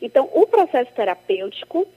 Então, 0.01 0.29
o 0.33 0.45
processo 0.45 0.91
terapêutico 0.93 1.87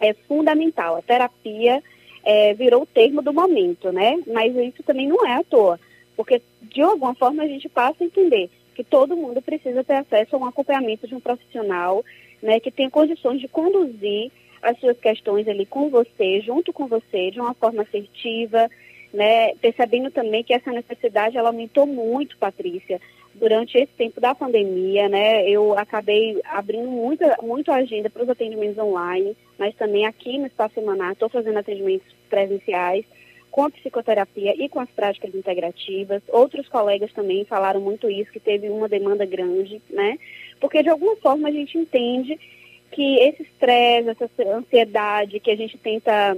é 0.00 0.12
fundamental. 0.12 0.96
A 0.96 1.02
terapia 1.02 1.82
é, 2.24 2.54
virou 2.54 2.82
o 2.82 2.86
termo 2.86 3.22
do 3.22 3.32
momento, 3.32 3.92
né? 3.92 4.18
Mas 4.26 4.54
isso 4.56 4.82
também 4.82 5.06
não 5.06 5.24
é 5.26 5.34
à 5.34 5.44
toa, 5.44 5.78
porque 6.16 6.42
de 6.62 6.82
alguma 6.82 7.14
forma 7.14 7.42
a 7.42 7.46
gente 7.46 7.68
passa 7.68 8.02
a 8.02 8.06
entender 8.06 8.50
que 8.76 8.84
todo 8.84 9.16
mundo 9.16 9.40
precisa 9.40 9.82
ter 9.82 9.94
acesso 9.94 10.36
a 10.36 10.38
um 10.38 10.44
acompanhamento 10.44 11.08
de 11.08 11.14
um 11.14 11.20
profissional, 11.20 12.04
né, 12.42 12.60
que 12.60 12.70
tenha 12.70 12.90
condições 12.90 13.40
de 13.40 13.48
conduzir 13.48 14.30
as 14.60 14.78
suas 14.78 14.98
questões 14.98 15.48
ali 15.48 15.64
com 15.64 15.88
você, 15.88 16.42
junto 16.42 16.74
com 16.74 16.86
você, 16.86 17.30
de 17.30 17.40
uma 17.40 17.54
forma 17.54 17.82
assertiva, 17.82 18.68
né, 19.14 19.54
percebendo 19.54 20.10
também 20.10 20.44
que 20.44 20.52
essa 20.52 20.70
necessidade 20.70 21.38
ela 21.38 21.48
aumentou 21.48 21.86
muito, 21.86 22.36
Patrícia, 22.36 23.00
durante 23.34 23.78
esse 23.78 23.92
tempo 23.96 24.20
da 24.20 24.34
pandemia, 24.34 25.08
né, 25.08 25.48
eu 25.48 25.78
acabei 25.78 26.38
abrindo 26.44 26.90
muita, 26.90 27.34
muito 27.42 27.72
a 27.72 27.76
agenda 27.76 28.10
para 28.10 28.24
os 28.24 28.28
atendimentos 28.28 28.76
online, 28.76 29.34
mas 29.58 29.74
também 29.74 30.04
aqui 30.04 30.36
no 30.36 30.46
Espaço 30.46 30.74
Semanal 30.74 31.12
estou 31.12 31.30
fazendo 31.30 31.58
atendimentos 31.58 32.06
presenciais 32.28 33.06
com 33.56 33.64
a 33.64 33.70
psicoterapia 33.70 34.54
e 34.62 34.68
com 34.68 34.80
as 34.80 34.90
práticas 34.90 35.34
integrativas. 35.34 36.22
Outros 36.28 36.68
colegas 36.68 37.10
também 37.14 37.42
falaram 37.46 37.80
muito 37.80 38.10
isso, 38.10 38.30
que 38.30 38.38
teve 38.38 38.68
uma 38.68 38.86
demanda 38.86 39.24
grande, 39.24 39.80
né, 39.88 40.18
porque 40.60 40.82
de 40.82 40.90
alguma 40.90 41.16
forma 41.16 41.48
a 41.48 41.50
gente 41.50 41.78
entende 41.78 42.38
que 42.92 43.18
esse 43.18 43.44
estresse, 43.44 44.10
essa 44.10 44.28
ansiedade 44.54 45.40
que 45.40 45.50
a 45.50 45.56
gente 45.56 45.78
tenta 45.78 46.36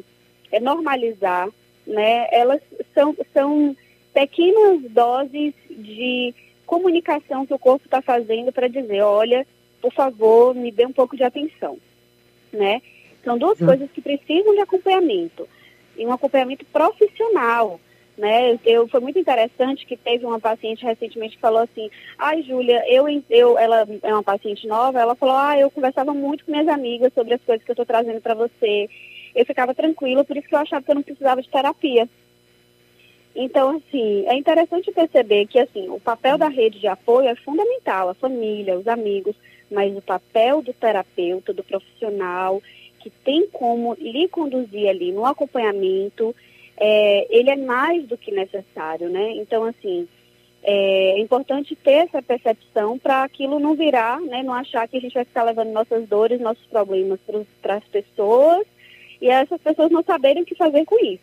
é, 0.52 0.61
normalizar, 0.61 1.48
né, 1.85 2.28
elas 2.31 2.61
são, 2.94 3.16
são 3.35 3.76
pequenas 4.14 4.83
doses 4.88 5.54
de 5.68 6.33
comunicação 6.66 7.44
que 7.44 7.54
o 7.54 7.59
corpo 7.59 7.85
está 7.85 8.00
fazendo 8.00 8.52
para 8.52 8.68
dizer, 8.68 9.02
olha, 9.02 9.44
por 9.83 9.92
favor, 9.92 10.54
me 10.54 10.70
dê 10.70 10.87
um 10.87 10.92
pouco 10.92 11.16
de 11.16 11.24
atenção, 11.24 11.78
né? 12.52 12.81
São 13.24 13.37
duas 13.37 13.59
coisas 13.59 13.90
que 13.90 14.00
precisam 14.00 14.54
de 14.54 14.61
acompanhamento 14.61 15.48
e 15.99 16.07
um 16.07 16.13
acompanhamento 16.13 16.65
profissional, 16.67 17.81
né? 18.17 18.59
Eu, 18.65 18.89
foi 18.89 19.01
muito 19.01 19.19
interessante 19.19 19.85
que 19.85 19.97
teve 19.97 20.25
uma 20.25 20.41
paciente 20.41 20.85
recentemente 20.85 21.37
que 21.37 21.43
falou 21.43 21.61
assim, 21.61 21.91
ai 22.19 22.43
Júlia, 22.43 22.83
eu, 22.89 23.07
eu, 23.29 23.59
ela 23.59 23.87
é 24.03 24.13
uma 24.13 24.23
paciente 24.23 24.67
nova, 24.67 25.01
ela 25.01 25.15
falou, 25.15 25.37
ah, 25.37 25.59
eu 25.59 25.71
conversava 25.71 26.15
muito 26.15 26.45
com 26.45 26.53
minhas 26.53 26.69
amigas 26.69 27.13
sobre 27.13 27.35
as 27.35 27.43
coisas 27.43 27.65
que 27.65 27.71
eu 27.71 27.75
estou 27.75 27.87
trazendo 27.87 28.21
para 28.21 28.35
você 28.35 28.89
eu 29.39 29.47
ficava 29.47 29.75
tranquila, 29.75 30.25
por 30.25 30.37
isso 30.37 30.49
que 30.49 30.55
eu 30.55 30.59
achava 30.59 30.83
que 30.83 30.91
eu 30.91 30.97
não 30.97 31.03
precisava 31.03 31.41
de 31.41 31.49
terapia. 31.49 32.09
Então, 33.35 33.77
assim, 33.77 34.27
é 34.27 34.35
interessante 34.35 34.91
perceber 34.91 35.47
que, 35.47 35.61
assim, 35.61 35.89
o 35.89 36.01
papel 36.01 36.37
da 36.37 36.49
rede 36.49 36.81
de 36.81 36.89
apoio 36.89 37.29
é 37.29 37.37
fundamental, 37.37 38.09
a 38.09 38.15
família, 38.15 38.77
os 38.77 38.89
amigos, 38.89 39.37
mas 39.71 39.97
o 39.97 40.03
papel 40.03 40.61
do 40.61 40.73
terapeuta, 40.73 41.53
do 41.53 41.63
profissional, 41.63 42.61
que 42.99 43.11
tem 43.11 43.47
como 43.49 43.95
lhe 43.95 44.29
conduzir 44.29 44.89
ali 44.89 45.13
no 45.13 45.25
acompanhamento, 45.25 46.35
é, 46.77 47.27
ele 47.31 47.51
é 47.51 47.57
mais 47.57 48.07
do 48.07 48.17
que 48.17 48.31
necessário, 48.31 49.09
né? 49.09 49.33
Então, 49.33 49.65
assim, 49.65 50.07
é 50.63 51.21
importante 51.21 51.77
ter 51.77 52.07
essa 52.07 52.23
percepção 52.23 52.99
para 52.99 53.23
aquilo 53.23 53.59
não 53.59 53.75
virar, 53.75 54.21
né? 54.21 54.43
Não 54.43 54.55
achar 54.55 54.87
que 54.89 54.97
a 54.97 55.01
gente 55.01 55.15
vai 55.15 55.25
ficar 55.25 55.45
levando 55.45 55.73
nossas 55.73 56.09
dores, 56.09 56.41
nossos 56.41 56.65
problemas 56.67 57.19
para 57.63 57.77
as 57.77 57.85
pessoas 57.85 58.67
e 59.21 59.29
essas 59.29 59.61
pessoas 59.61 59.91
não 59.91 60.03
saberem 60.03 60.43
o 60.43 60.47
que 60.47 60.55
fazer 60.55 60.85
com 60.85 60.99
isso, 61.05 61.23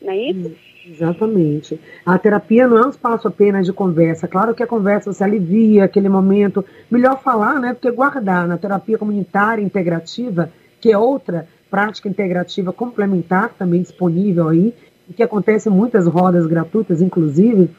não 0.00 0.12
é 0.12 0.16
isso? 0.16 0.48
Hum. 0.48 0.72
Exatamente. 0.84 1.80
A 2.04 2.18
terapia 2.18 2.66
não 2.66 2.78
é 2.78 2.86
um 2.86 2.90
espaço 2.90 3.28
apenas 3.28 3.66
de 3.66 3.72
conversa. 3.72 4.26
Claro 4.26 4.54
que 4.54 4.62
a 4.62 4.66
conversa 4.66 5.12
você 5.12 5.22
alivia 5.22 5.84
aquele 5.84 6.08
momento. 6.08 6.64
Melhor 6.90 7.22
falar, 7.22 7.60
né? 7.60 7.72
Porque 7.72 7.90
guardar 7.90 8.48
na 8.48 8.58
terapia 8.58 8.98
comunitária 8.98 9.62
integrativa, 9.62 10.52
que 10.82 10.90
é 10.90 10.98
outra 10.98 11.46
prática 11.70 12.08
integrativa 12.08 12.72
complementar 12.72 13.50
também 13.56 13.80
disponível 13.80 14.48
aí, 14.48 14.74
e 15.08 15.12
que 15.12 15.22
acontece 15.22 15.68
em 15.68 15.72
muitas 15.72 16.08
rodas 16.08 16.44
gratuitas, 16.46 17.00
inclusive, 17.00 17.70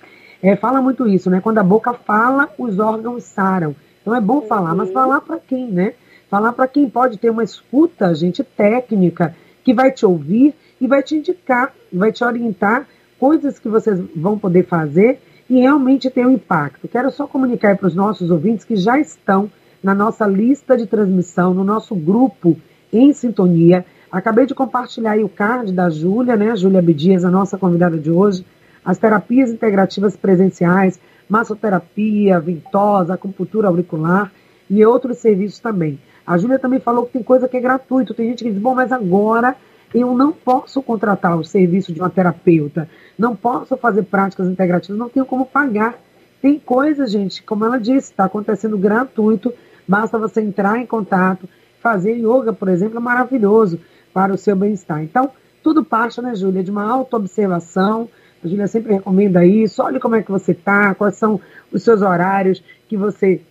é, 0.41 0.55
fala 0.55 0.81
muito 0.81 1.05
isso, 1.07 1.29
né? 1.29 1.41
Quando 1.41 1.57
a 1.57 1.63
boca 1.63 1.93
fala, 1.93 2.49
os 2.57 2.79
órgãos 2.79 3.23
saram. 3.25 3.75
Então 4.01 4.15
é 4.15 4.21
bom 4.21 4.35
uhum. 4.35 4.47
falar, 4.47 4.73
mas 4.73 4.91
falar 4.91 5.19
para 5.21 5.37
quem, 5.37 5.69
né? 5.69 5.93
Falar 6.29 6.53
para 6.53 6.67
quem 6.67 6.89
pode 6.89 7.17
ter 7.17 7.29
uma 7.29 7.43
escuta, 7.43 8.15
gente, 8.15 8.41
técnica, 8.43 9.35
que 9.63 9.73
vai 9.73 9.91
te 9.91 10.05
ouvir 10.05 10.55
e 10.79 10.87
vai 10.87 11.03
te 11.03 11.15
indicar, 11.15 11.73
vai 11.91 12.11
te 12.11 12.23
orientar 12.23 12.87
coisas 13.19 13.59
que 13.59 13.67
vocês 13.67 14.01
vão 14.15 14.39
poder 14.39 14.65
fazer 14.65 15.21
e 15.49 15.59
realmente 15.59 16.09
ter 16.09 16.25
um 16.25 16.31
impacto. 16.31 16.87
Quero 16.87 17.11
só 17.11 17.27
comunicar 17.27 17.77
para 17.77 17.87
os 17.87 17.95
nossos 17.95 18.31
ouvintes 18.31 18.65
que 18.65 18.77
já 18.77 18.97
estão 18.97 19.51
na 19.83 19.93
nossa 19.93 20.25
lista 20.25 20.77
de 20.77 20.87
transmissão, 20.87 21.53
no 21.53 21.65
nosso 21.65 21.93
grupo 21.95 22.57
em 22.93 23.11
sintonia. 23.11 23.85
Acabei 24.11 24.45
de 24.45 24.53
compartilhar 24.53 25.11
aí 25.11 25.23
o 25.23 25.29
card 25.29 25.73
da 25.73 25.89
Júlia, 25.89 26.35
né? 26.35 26.55
Júlia 26.55 26.79
Abdias, 26.79 27.25
a 27.25 27.31
nossa 27.31 27.57
convidada 27.57 27.97
de 27.97 28.11
hoje. 28.11 28.45
As 28.85 28.97
terapias 28.97 29.49
integrativas 29.49 30.15
presenciais, 30.15 30.99
massoterapia, 31.27 32.39
ventosa, 32.39 33.13
acupuntura 33.13 33.67
auricular 33.67 34.31
e 34.69 34.85
outros 34.85 35.17
serviços 35.17 35.59
também. 35.59 35.99
A 36.25 36.37
Júlia 36.37 36.59
também 36.59 36.79
falou 36.79 37.05
que 37.05 37.13
tem 37.13 37.23
coisa 37.23 37.47
que 37.47 37.57
é 37.57 37.59
gratuito. 37.59 38.13
Tem 38.13 38.29
gente 38.29 38.43
que 38.43 38.51
diz, 38.51 38.61
bom, 38.61 38.75
mas 38.75 38.91
agora 38.91 39.55
eu 39.93 40.15
não 40.15 40.31
posso 40.31 40.81
contratar 40.81 41.37
o 41.37 41.43
serviço 41.43 41.93
de 41.93 41.99
uma 41.99 42.09
terapeuta, 42.09 42.89
não 43.17 43.35
posso 43.35 43.77
fazer 43.77 44.03
práticas 44.03 44.47
integrativas, 44.47 44.97
não 44.97 45.09
tenho 45.09 45.25
como 45.25 45.45
pagar. 45.45 45.95
Tem 46.41 46.59
coisas, 46.59 47.11
gente, 47.11 47.43
como 47.43 47.63
ela 47.63 47.79
disse, 47.79 48.11
está 48.11 48.25
acontecendo 48.25 48.77
gratuito, 48.77 49.53
basta 49.87 50.17
você 50.17 50.41
entrar 50.41 50.79
em 50.79 50.85
contato, 50.85 51.47
fazer 51.83 52.13
yoga, 52.13 52.53
por 52.53 52.69
exemplo, 52.69 52.97
é 52.97 53.01
maravilhoso 53.01 53.79
para 54.13 54.33
o 54.33 54.37
seu 54.37 54.55
bem-estar. 54.55 55.03
Então, 55.03 55.29
tudo 55.61 55.83
parte, 55.83 56.21
né, 56.21 56.33
Júlia, 56.33 56.63
de 56.63 56.71
uma 56.71 56.89
autoobservação. 56.89 58.09
A 58.41 58.47
Júlia 58.47 58.67
sempre 58.67 58.93
recomenda 58.93 59.45
isso. 59.45 59.83
Olhe 59.83 59.99
como 59.99 60.15
é 60.15 60.23
que 60.23 60.31
você 60.31 60.53
está, 60.53 60.95
quais 60.95 61.17
são 61.17 61.41
os 61.71 61.83
seus 61.83 62.01
horários 62.01 62.63
que 62.87 62.95
você 62.95 63.41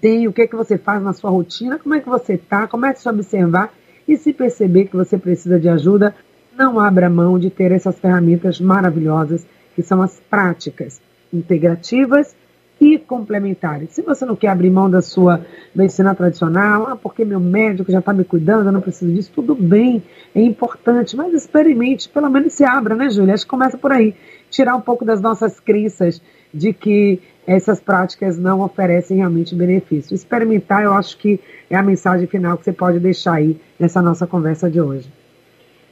tem, 0.00 0.28
o 0.28 0.32
que 0.32 0.42
é 0.42 0.46
que 0.46 0.56
você 0.56 0.76
faz 0.78 1.02
na 1.02 1.12
sua 1.12 1.30
rotina, 1.30 1.78
como 1.78 1.94
é 1.94 2.00
que 2.00 2.08
você 2.08 2.34
está, 2.34 2.66
comece 2.66 3.06
a 3.08 3.12
observar 3.12 3.72
e 4.06 4.16
se 4.16 4.32
perceber 4.32 4.86
que 4.86 4.96
você 4.96 5.18
precisa 5.18 5.58
de 5.58 5.68
ajuda, 5.68 6.14
não 6.56 6.78
abra 6.78 7.10
mão 7.10 7.38
de 7.38 7.50
ter 7.50 7.72
essas 7.72 7.98
ferramentas 7.98 8.60
maravilhosas 8.60 9.46
que 9.74 9.82
são 9.82 10.00
as 10.00 10.20
práticas 10.30 11.00
integrativas 11.32 12.34
e 12.80 12.98
complementares. 12.98 13.90
Se 13.92 14.02
você 14.02 14.24
não 14.24 14.36
quer 14.36 14.48
abrir 14.48 14.70
mão 14.70 14.90
da 14.90 15.00
sua 15.00 15.44
medicina 15.74 16.14
tradicional, 16.14 16.88
ah, 16.88 16.96
porque 16.96 17.24
meu 17.24 17.40
médico 17.40 17.90
já 17.90 18.00
está 18.00 18.12
me 18.12 18.24
cuidando, 18.24 18.66
eu 18.66 18.72
não 18.72 18.80
preciso 18.80 19.12
disso, 19.12 19.30
tudo 19.34 19.54
bem, 19.54 20.02
é 20.34 20.40
importante, 20.40 21.16
mas 21.16 21.32
experimente, 21.32 22.08
pelo 22.08 22.28
menos 22.28 22.52
se 22.52 22.64
abra, 22.64 22.94
né, 22.94 23.08
Júlia? 23.10 23.34
Acho 23.34 23.44
que 23.44 23.50
começa 23.50 23.78
por 23.78 23.92
aí. 23.92 24.14
Tirar 24.50 24.76
um 24.76 24.80
pouco 24.80 25.04
das 25.04 25.20
nossas 25.20 25.60
crenças 25.60 26.20
de 26.52 26.72
que 26.72 27.20
essas 27.46 27.80
práticas 27.80 28.38
não 28.38 28.60
oferecem 28.60 29.18
realmente 29.18 29.54
benefício. 29.54 30.14
Experimentar, 30.14 30.82
eu 30.82 30.94
acho 30.94 31.16
que 31.18 31.40
é 31.68 31.76
a 31.76 31.82
mensagem 31.82 32.26
final 32.26 32.56
que 32.56 32.64
você 32.64 32.72
pode 32.72 32.98
deixar 32.98 33.34
aí 33.34 33.56
nessa 33.78 34.00
nossa 34.00 34.26
conversa 34.26 34.70
de 34.70 34.80
hoje. 34.80 35.08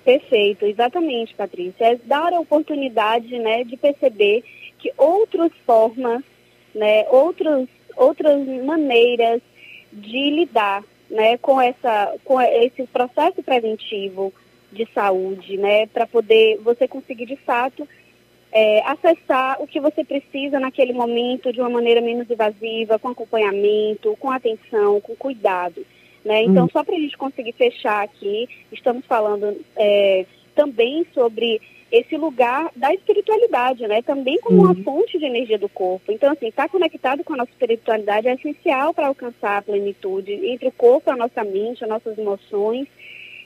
Perfeito, 0.04 0.64
exatamente, 0.64 1.34
Patrícia. 1.34 1.92
É 1.92 1.96
dar 1.96 2.32
a 2.32 2.40
oportunidade 2.40 3.38
né, 3.38 3.64
de 3.64 3.76
perceber 3.76 4.42
que 4.78 4.92
outras 4.96 5.52
formas, 5.64 6.22
né, 6.74 7.06
outros, 7.10 7.68
outras 7.96 8.46
maneiras 8.64 9.40
de 9.92 10.30
lidar 10.30 10.82
né, 11.10 11.36
com, 11.38 11.60
essa, 11.60 12.14
com 12.24 12.40
esse 12.40 12.84
processo 12.86 13.42
preventivo 13.42 14.32
de 14.72 14.88
saúde, 14.94 15.58
né, 15.58 15.86
para 15.86 16.06
poder 16.06 16.58
você 16.58 16.88
conseguir 16.88 17.26
de 17.26 17.36
fato 17.36 17.86
é, 18.50 18.82
acessar 18.86 19.60
o 19.60 19.66
que 19.66 19.80
você 19.80 20.04
precisa 20.04 20.60
naquele 20.60 20.92
momento 20.92 21.52
de 21.52 21.60
uma 21.60 21.70
maneira 21.70 22.00
menos 22.00 22.30
invasiva, 22.30 22.98
com 22.98 23.08
acompanhamento, 23.08 24.16
com 24.20 24.30
atenção, 24.30 25.00
com 25.00 25.16
cuidado. 25.16 25.84
Né? 26.24 26.44
Então, 26.44 26.66
hum. 26.66 26.68
só 26.70 26.84
para 26.84 26.94
a 26.94 26.98
gente 26.98 27.16
conseguir 27.16 27.52
fechar 27.52 28.04
aqui, 28.04 28.48
estamos 28.70 29.04
falando 29.06 29.58
é, 29.76 30.26
também 30.54 31.06
sobre 31.14 31.60
esse 31.92 32.16
lugar 32.16 32.70
da 32.74 32.92
espiritualidade, 32.94 33.86
né? 33.86 34.00
Também 34.00 34.40
como 34.40 34.62
uma 34.62 34.74
fonte 34.76 35.18
de 35.18 35.26
energia 35.26 35.58
do 35.58 35.68
corpo. 35.68 36.10
Então, 36.10 36.32
assim, 36.32 36.48
estar 36.48 36.66
conectado 36.70 37.22
com 37.22 37.34
a 37.34 37.36
nossa 37.36 37.50
espiritualidade 37.50 38.26
é 38.26 38.32
essencial 38.32 38.94
para 38.94 39.08
alcançar 39.08 39.58
a 39.58 39.62
plenitude 39.62 40.32
entre 40.32 40.68
o 40.68 40.72
corpo, 40.72 41.10
a 41.10 41.16
nossa 41.16 41.44
mente, 41.44 41.84
as 41.84 41.90
nossas 41.90 42.16
emoções. 42.16 42.88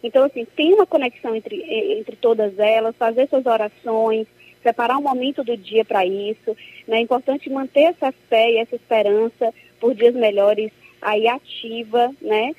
Então, 0.00 0.22
assim, 0.22 0.46
tem 0.54 0.72
uma 0.72 0.86
conexão 0.86 1.34
entre, 1.34 1.60
entre 1.98 2.14
todas 2.14 2.56
elas, 2.56 2.94
fazer 2.94 3.28
suas 3.28 3.44
orações, 3.44 4.28
separar 4.62 4.96
um 4.96 5.02
momento 5.02 5.42
do 5.42 5.56
dia 5.56 5.84
para 5.84 6.06
isso. 6.06 6.56
Né? 6.86 6.98
É 6.98 7.00
importante 7.00 7.50
manter 7.50 7.94
essa 7.94 8.12
fé 8.28 8.52
e 8.52 8.58
essa 8.58 8.76
esperança 8.76 9.52
por 9.80 9.92
dias 9.92 10.14
melhores 10.14 10.70
aí 11.02 11.26
ativa, 11.26 12.14
né? 12.20 12.52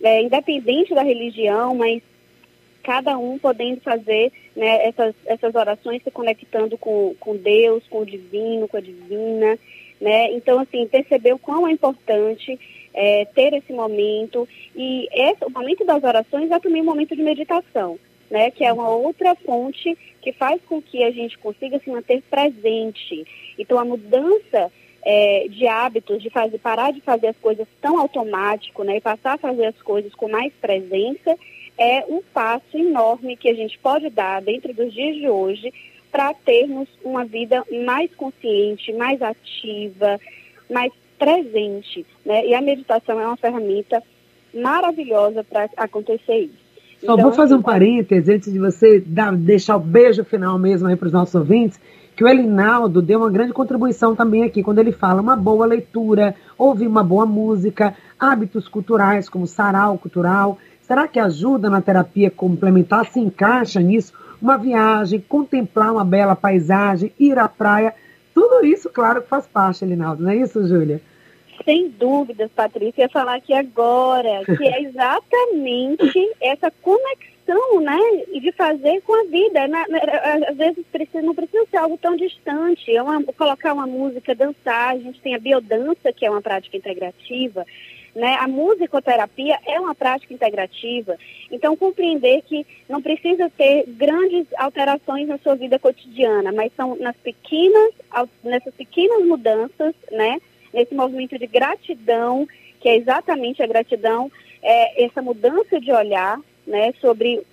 É, 0.00 0.22
independente 0.22 0.94
da 0.94 1.02
religião, 1.02 1.76
mas 1.76 2.02
cada 2.82 3.16
um 3.18 3.38
podendo 3.38 3.80
fazer 3.80 4.32
né, 4.56 4.86
essas, 4.88 5.14
essas 5.26 5.54
orações, 5.54 6.02
se 6.02 6.10
conectando 6.10 6.76
com, 6.76 7.14
com 7.18 7.36
Deus, 7.36 7.86
com 7.88 8.00
o 8.00 8.06
divino, 8.06 8.68
com 8.68 8.76
a 8.76 8.80
divina. 8.80 9.58
Né? 10.00 10.32
Então, 10.32 10.58
assim, 10.58 10.86
perceber 10.86 11.32
o 11.32 11.38
quão 11.38 11.66
é 11.66 11.72
importante 11.72 12.58
é, 12.92 13.24
ter 13.26 13.52
esse 13.54 13.72
momento. 13.72 14.48
E 14.74 15.08
esse, 15.12 15.44
o 15.44 15.50
momento 15.50 15.84
das 15.84 16.02
orações 16.02 16.50
é 16.50 16.58
também 16.58 16.82
um 16.82 16.86
momento 16.86 17.14
de 17.14 17.22
meditação 17.22 17.98
né, 18.32 18.50
que 18.50 18.64
é 18.64 18.72
uma 18.72 18.88
outra 18.88 19.34
fonte 19.34 19.96
que 20.22 20.32
faz 20.32 20.58
com 20.62 20.80
que 20.80 21.04
a 21.04 21.10
gente 21.10 21.36
consiga 21.36 21.78
se 21.78 21.90
manter 21.90 22.22
presente. 22.22 23.26
Então, 23.58 23.78
a 23.78 23.84
mudança 23.84 24.72
é, 25.04 25.46
de 25.50 25.66
hábitos, 25.66 26.22
de 26.22 26.30
fazer, 26.30 26.56
parar 26.58 26.92
de 26.92 27.02
fazer 27.02 27.26
as 27.26 27.36
coisas 27.36 27.68
tão 27.82 27.98
automático, 28.00 28.82
né, 28.84 28.96
e 28.96 29.00
passar 29.02 29.34
a 29.34 29.38
fazer 29.38 29.66
as 29.66 29.82
coisas 29.82 30.14
com 30.14 30.30
mais 30.30 30.50
presença, 30.54 31.36
é 31.78 32.04
um 32.08 32.22
passo 32.32 32.76
enorme 32.76 33.36
que 33.36 33.48
a 33.48 33.54
gente 33.54 33.78
pode 33.78 34.08
dar 34.10 34.42
dentro 34.42 34.72
dos 34.74 34.92
dias 34.92 35.16
de 35.16 35.28
hoje 35.28 35.72
para 36.10 36.34
termos 36.34 36.88
uma 37.02 37.24
vida 37.24 37.64
mais 37.84 38.14
consciente, 38.14 38.92
mais 38.92 39.20
ativa, 39.22 40.20
mais 40.70 40.92
presente, 41.18 42.04
né? 42.24 42.46
E 42.46 42.54
a 42.54 42.60
meditação 42.60 43.18
é 43.18 43.26
uma 43.26 43.36
ferramenta 43.36 44.02
maravilhosa 44.54 45.42
para 45.42 45.68
acontecer 45.76 46.38
isso. 46.38 46.62
Só 47.04 47.14
então, 47.14 47.24
vou 47.24 47.32
fazer 47.32 47.54
um 47.54 47.56
assim, 47.56 47.64
parêntese 47.64 48.32
antes 48.32 48.52
de 48.52 48.58
você 48.58 49.00
dar, 49.00 49.34
deixar 49.34 49.76
o 49.76 49.80
beijo 49.80 50.24
final 50.24 50.58
mesmo 50.58 50.86
aí 50.86 50.96
para 50.96 51.06
os 51.06 51.12
nossos 51.12 51.34
ouvintes, 51.34 51.80
que 52.14 52.22
o 52.22 52.28
Elinaldo 52.28 53.00
deu 53.00 53.20
uma 53.20 53.30
grande 53.30 53.52
contribuição 53.52 54.14
também 54.14 54.44
aqui, 54.44 54.62
quando 54.62 54.78
ele 54.78 54.92
fala 54.92 55.20
uma 55.20 55.34
boa 55.34 55.66
leitura, 55.66 56.34
ouvir 56.58 56.86
uma 56.86 57.02
boa 57.02 57.24
música, 57.24 57.96
hábitos 58.18 58.68
culturais 58.68 59.28
como 59.28 59.46
sarau 59.46 59.98
cultural. 59.98 60.58
Será 60.92 61.08
que 61.08 61.18
ajuda 61.18 61.70
na 61.70 61.80
terapia 61.80 62.30
complementar? 62.30 63.06
Se 63.06 63.18
encaixa 63.18 63.80
nisso? 63.80 64.12
Uma 64.42 64.58
viagem, 64.58 65.24
contemplar 65.26 65.90
uma 65.90 66.04
bela 66.04 66.36
paisagem, 66.36 67.10
ir 67.18 67.38
à 67.38 67.48
praia, 67.48 67.94
tudo 68.34 68.62
isso, 68.66 68.90
claro, 68.90 69.22
que 69.22 69.28
faz 69.28 69.46
parte, 69.46 69.86
Elinaldo, 69.86 70.22
não 70.22 70.30
é 70.30 70.36
isso, 70.36 70.68
Júlia? 70.68 71.00
Sem 71.64 71.88
dúvidas, 71.88 72.50
Patrícia, 72.54 73.04
ia 73.04 73.08
falar 73.08 73.36
aqui 73.36 73.54
agora, 73.54 74.44
que 74.44 74.68
é 74.68 74.82
exatamente 74.82 76.30
essa 76.42 76.70
conexão, 76.82 77.80
né, 77.80 77.98
de 78.38 78.52
fazer 78.52 79.00
com 79.00 79.18
a 79.18 79.24
vida. 79.30 79.66
Na, 79.68 79.88
na, 79.88 79.98
às 80.50 80.56
vezes 80.58 80.84
precisa, 80.92 81.22
não 81.22 81.34
precisa 81.34 81.64
ser 81.70 81.78
algo 81.78 81.96
tão 81.96 82.16
distante, 82.16 82.94
é 82.94 83.02
uma, 83.02 83.24
colocar 83.32 83.72
uma 83.72 83.86
música, 83.86 84.34
dançar, 84.34 84.90
a 84.90 84.98
gente 84.98 85.22
tem 85.22 85.34
a 85.34 85.38
biodança, 85.38 86.12
que 86.12 86.26
é 86.26 86.30
uma 86.30 86.42
prática 86.42 86.76
integrativa, 86.76 87.64
né? 88.14 88.36
A 88.40 88.48
musicoterapia 88.48 89.58
é 89.66 89.80
uma 89.80 89.94
prática 89.94 90.34
integrativa, 90.34 91.16
então 91.50 91.76
compreender 91.76 92.42
que 92.42 92.66
não 92.88 93.00
precisa 93.00 93.50
ter 93.50 93.84
grandes 93.86 94.46
alterações 94.56 95.28
na 95.28 95.38
sua 95.38 95.54
vida 95.54 95.78
cotidiana, 95.78 96.52
mas 96.52 96.72
são 96.76 96.96
nas 96.96 97.16
pequenas, 97.16 97.92
nessas 98.44 98.74
pequenas 98.74 99.24
mudanças, 99.24 99.94
né? 100.10 100.38
nesse 100.72 100.94
movimento 100.94 101.38
de 101.38 101.46
gratidão, 101.46 102.48
que 102.80 102.88
é 102.88 102.96
exatamente 102.96 103.62
a 103.62 103.66
gratidão, 103.66 104.30
é 104.62 105.04
essa 105.04 105.20
mudança 105.20 105.80
de 105.80 105.92
olhar 105.92 106.40
né, 106.66 106.92
sobre 107.00 107.44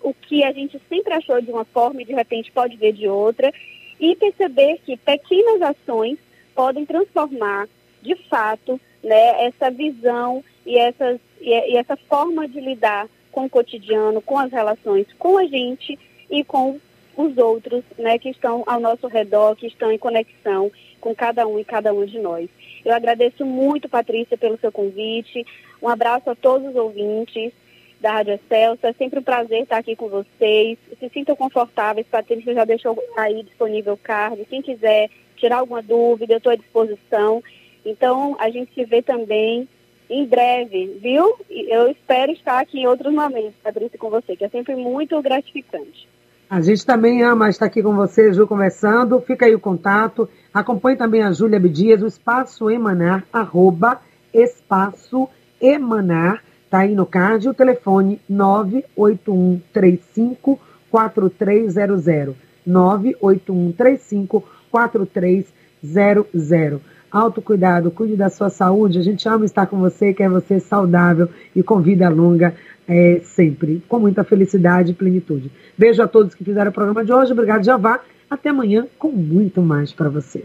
o 0.00 0.14
que 0.14 0.42
a 0.42 0.52
gente 0.52 0.80
sempre 0.88 1.12
achou 1.14 1.40
de 1.40 1.50
uma 1.50 1.64
forma 1.64 2.02
e 2.02 2.04
de 2.04 2.12
repente 2.12 2.50
pode 2.50 2.76
ver 2.76 2.92
de 2.92 3.08
outra, 3.08 3.52
e 4.00 4.16
perceber 4.16 4.80
que 4.84 4.96
pequenas 4.96 5.62
ações 5.62 6.18
podem 6.54 6.84
transformar, 6.84 7.68
de 8.00 8.16
fato, 8.28 8.80
né, 9.02 9.46
essa 9.46 9.70
visão 9.70 10.44
e, 10.64 10.78
essas, 10.78 11.18
e, 11.40 11.76
essa 11.76 11.96
forma 11.96 12.46
de 12.48 12.60
lidar 12.60 13.08
com 13.30 13.46
o 13.46 13.50
cotidiano, 13.50 14.20
com 14.20 14.38
as 14.38 14.52
relações 14.52 15.06
com 15.18 15.38
a 15.38 15.46
gente 15.46 15.98
e 16.30 16.44
com 16.44 16.78
os 17.16 17.36
outros, 17.36 17.84
né, 17.98 18.18
que 18.18 18.30
estão 18.30 18.62
ao 18.66 18.80
nosso 18.80 19.06
redor, 19.06 19.56
que 19.56 19.66
estão 19.66 19.92
em 19.92 19.98
conexão 19.98 20.70
com 21.00 21.14
cada 21.14 21.46
um 21.46 21.58
e 21.58 21.64
cada 21.64 21.92
um 21.92 22.04
de 22.06 22.18
nós. 22.18 22.48
Eu 22.84 22.94
agradeço 22.94 23.44
muito, 23.44 23.88
Patrícia, 23.88 24.36
pelo 24.36 24.58
seu 24.58 24.72
convite. 24.72 25.46
Um 25.80 25.88
abraço 25.88 26.30
a 26.30 26.34
todos 26.34 26.68
os 26.68 26.76
ouvintes 26.76 27.52
da 28.00 28.12
Rádio 28.12 28.38
Celso. 28.48 28.86
É 28.86 28.92
sempre 28.94 29.20
um 29.20 29.22
prazer 29.22 29.62
estar 29.62 29.78
aqui 29.78 29.94
com 29.94 30.08
vocês. 30.08 30.78
Se 30.98 31.08
sintam 31.10 31.36
confortáveis, 31.36 32.06
Patrícia 32.06 32.54
já 32.54 32.64
deixou 32.64 33.00
aí 33.16 33.42
disponível 33.42 33.94
o 33.94 33.98
card. 33.98 34.44
Quem 34.46 34.62
quiser 34.62 35.10
tirar 35.36 35.58
alguma 35.58 35.82
dúvida, 35.82 36.34
eu 36.34 36.38
estou 36.38 36.52
à 36.52 36.56
disposição. 36.56 37.42
Então, 37.84 38.36
a 38.38 38.48
gente 38.50 38.72
se 38.74 38.84
vê 38.84 39.02
também 39.02 39.68
em 40.08 40.24
breve, 40.26 40.98
viu? 41.00 41.34
Eu 41.48 41.90
espero 41.90 42.32
estar 42.32 42.60
aqui 42.60 42.80
em 42.80 42.86
outros 42.86 43.12
momentos, 43.12 43.54
Patrícia, 43.62 43.98
com 43.98 44.08
você, 44.10 44.36
que 44.36 44.44
é 44.44 44.48
sempre 44.48 44.76
muito 44.76 45.20
gratificante. 45.22 46.08
A 46.50 46.60
gente 46.60 46.84
também 46.84 47.22
ama 47.22 47.48
estar 47.48 47.64
aqui 47.64 47.82
com 47.82 47.96
você, 47.96 48.30
Ju, 48.32 48.46
conversando. 48.46 49.20
Fica 49.22 49.46
aí 49.46 49.54
o 49.54 49.60
contato. 49.60 50.28
Acompanhe 50.52 50.98
também 50.98 51.22
a 51.22 51.32
Júlia 51.32 51.56
Abdias, 51.56 52.02
o 52.02 52.06
Espaço 52.06 52.70
Emanar, 52.70 53.24
arroba 53.32 54.02
Espaço 54.34 55.26
Emanar. 55.58 56.44
Está 56.66 56.80
aí 56.80 56.94
no 56.94 57.06
card 57.06 57.48
o 57.48 57.54
telefone 57.54 58.20
98135 58.28 60.60
4300. 60.90 62.36
98135 62.66 64.44
4300. 64.70 66.91
Autocuidado, 67.12 67.90
cuide 67.90 68.16
da 68.16 68.30
sua 68.30 68.48
saúde. 68.48 68.98
A 68.98 69.02
gente 69.02 69.28
ama 69.28 69.44
estar 69.44 69.66
com 69.66 69.78
você, 69.78 70.14
quer 70.14 70.30
você 70.30 70.58
saudável 70.58 71.28
e 71.54 71.62
com 71.62 71.80
vida 71.80 72.08
longa 72.08 72.54
é, 72.88 73.20
sempre, 73.22 73.82
com 73.88 73.98
muita 73.98 74.24
felicidade 74.24 74.92
e 74.92 74.94
plenitude. 74.94 75.50
Beijo 75.76 76.02
a 76.02 76.08
todos 76.08 76.34
que 76.34 76.44
fizeram 76.44 76.70
o 76.70 76.74
programa 76.74 77.04
de 77.04 77.12
hoje. 77.12 77.32
Obrigado, 77.32 77.64
Javá. 77.64 78.00
Até 78.30 78.48
amanhã 78.48 78.86
com 78.98 79.12
muito 79.12 79.60
mais 79.60 79.92
para 79.92 80.08
você. 80.08 80.44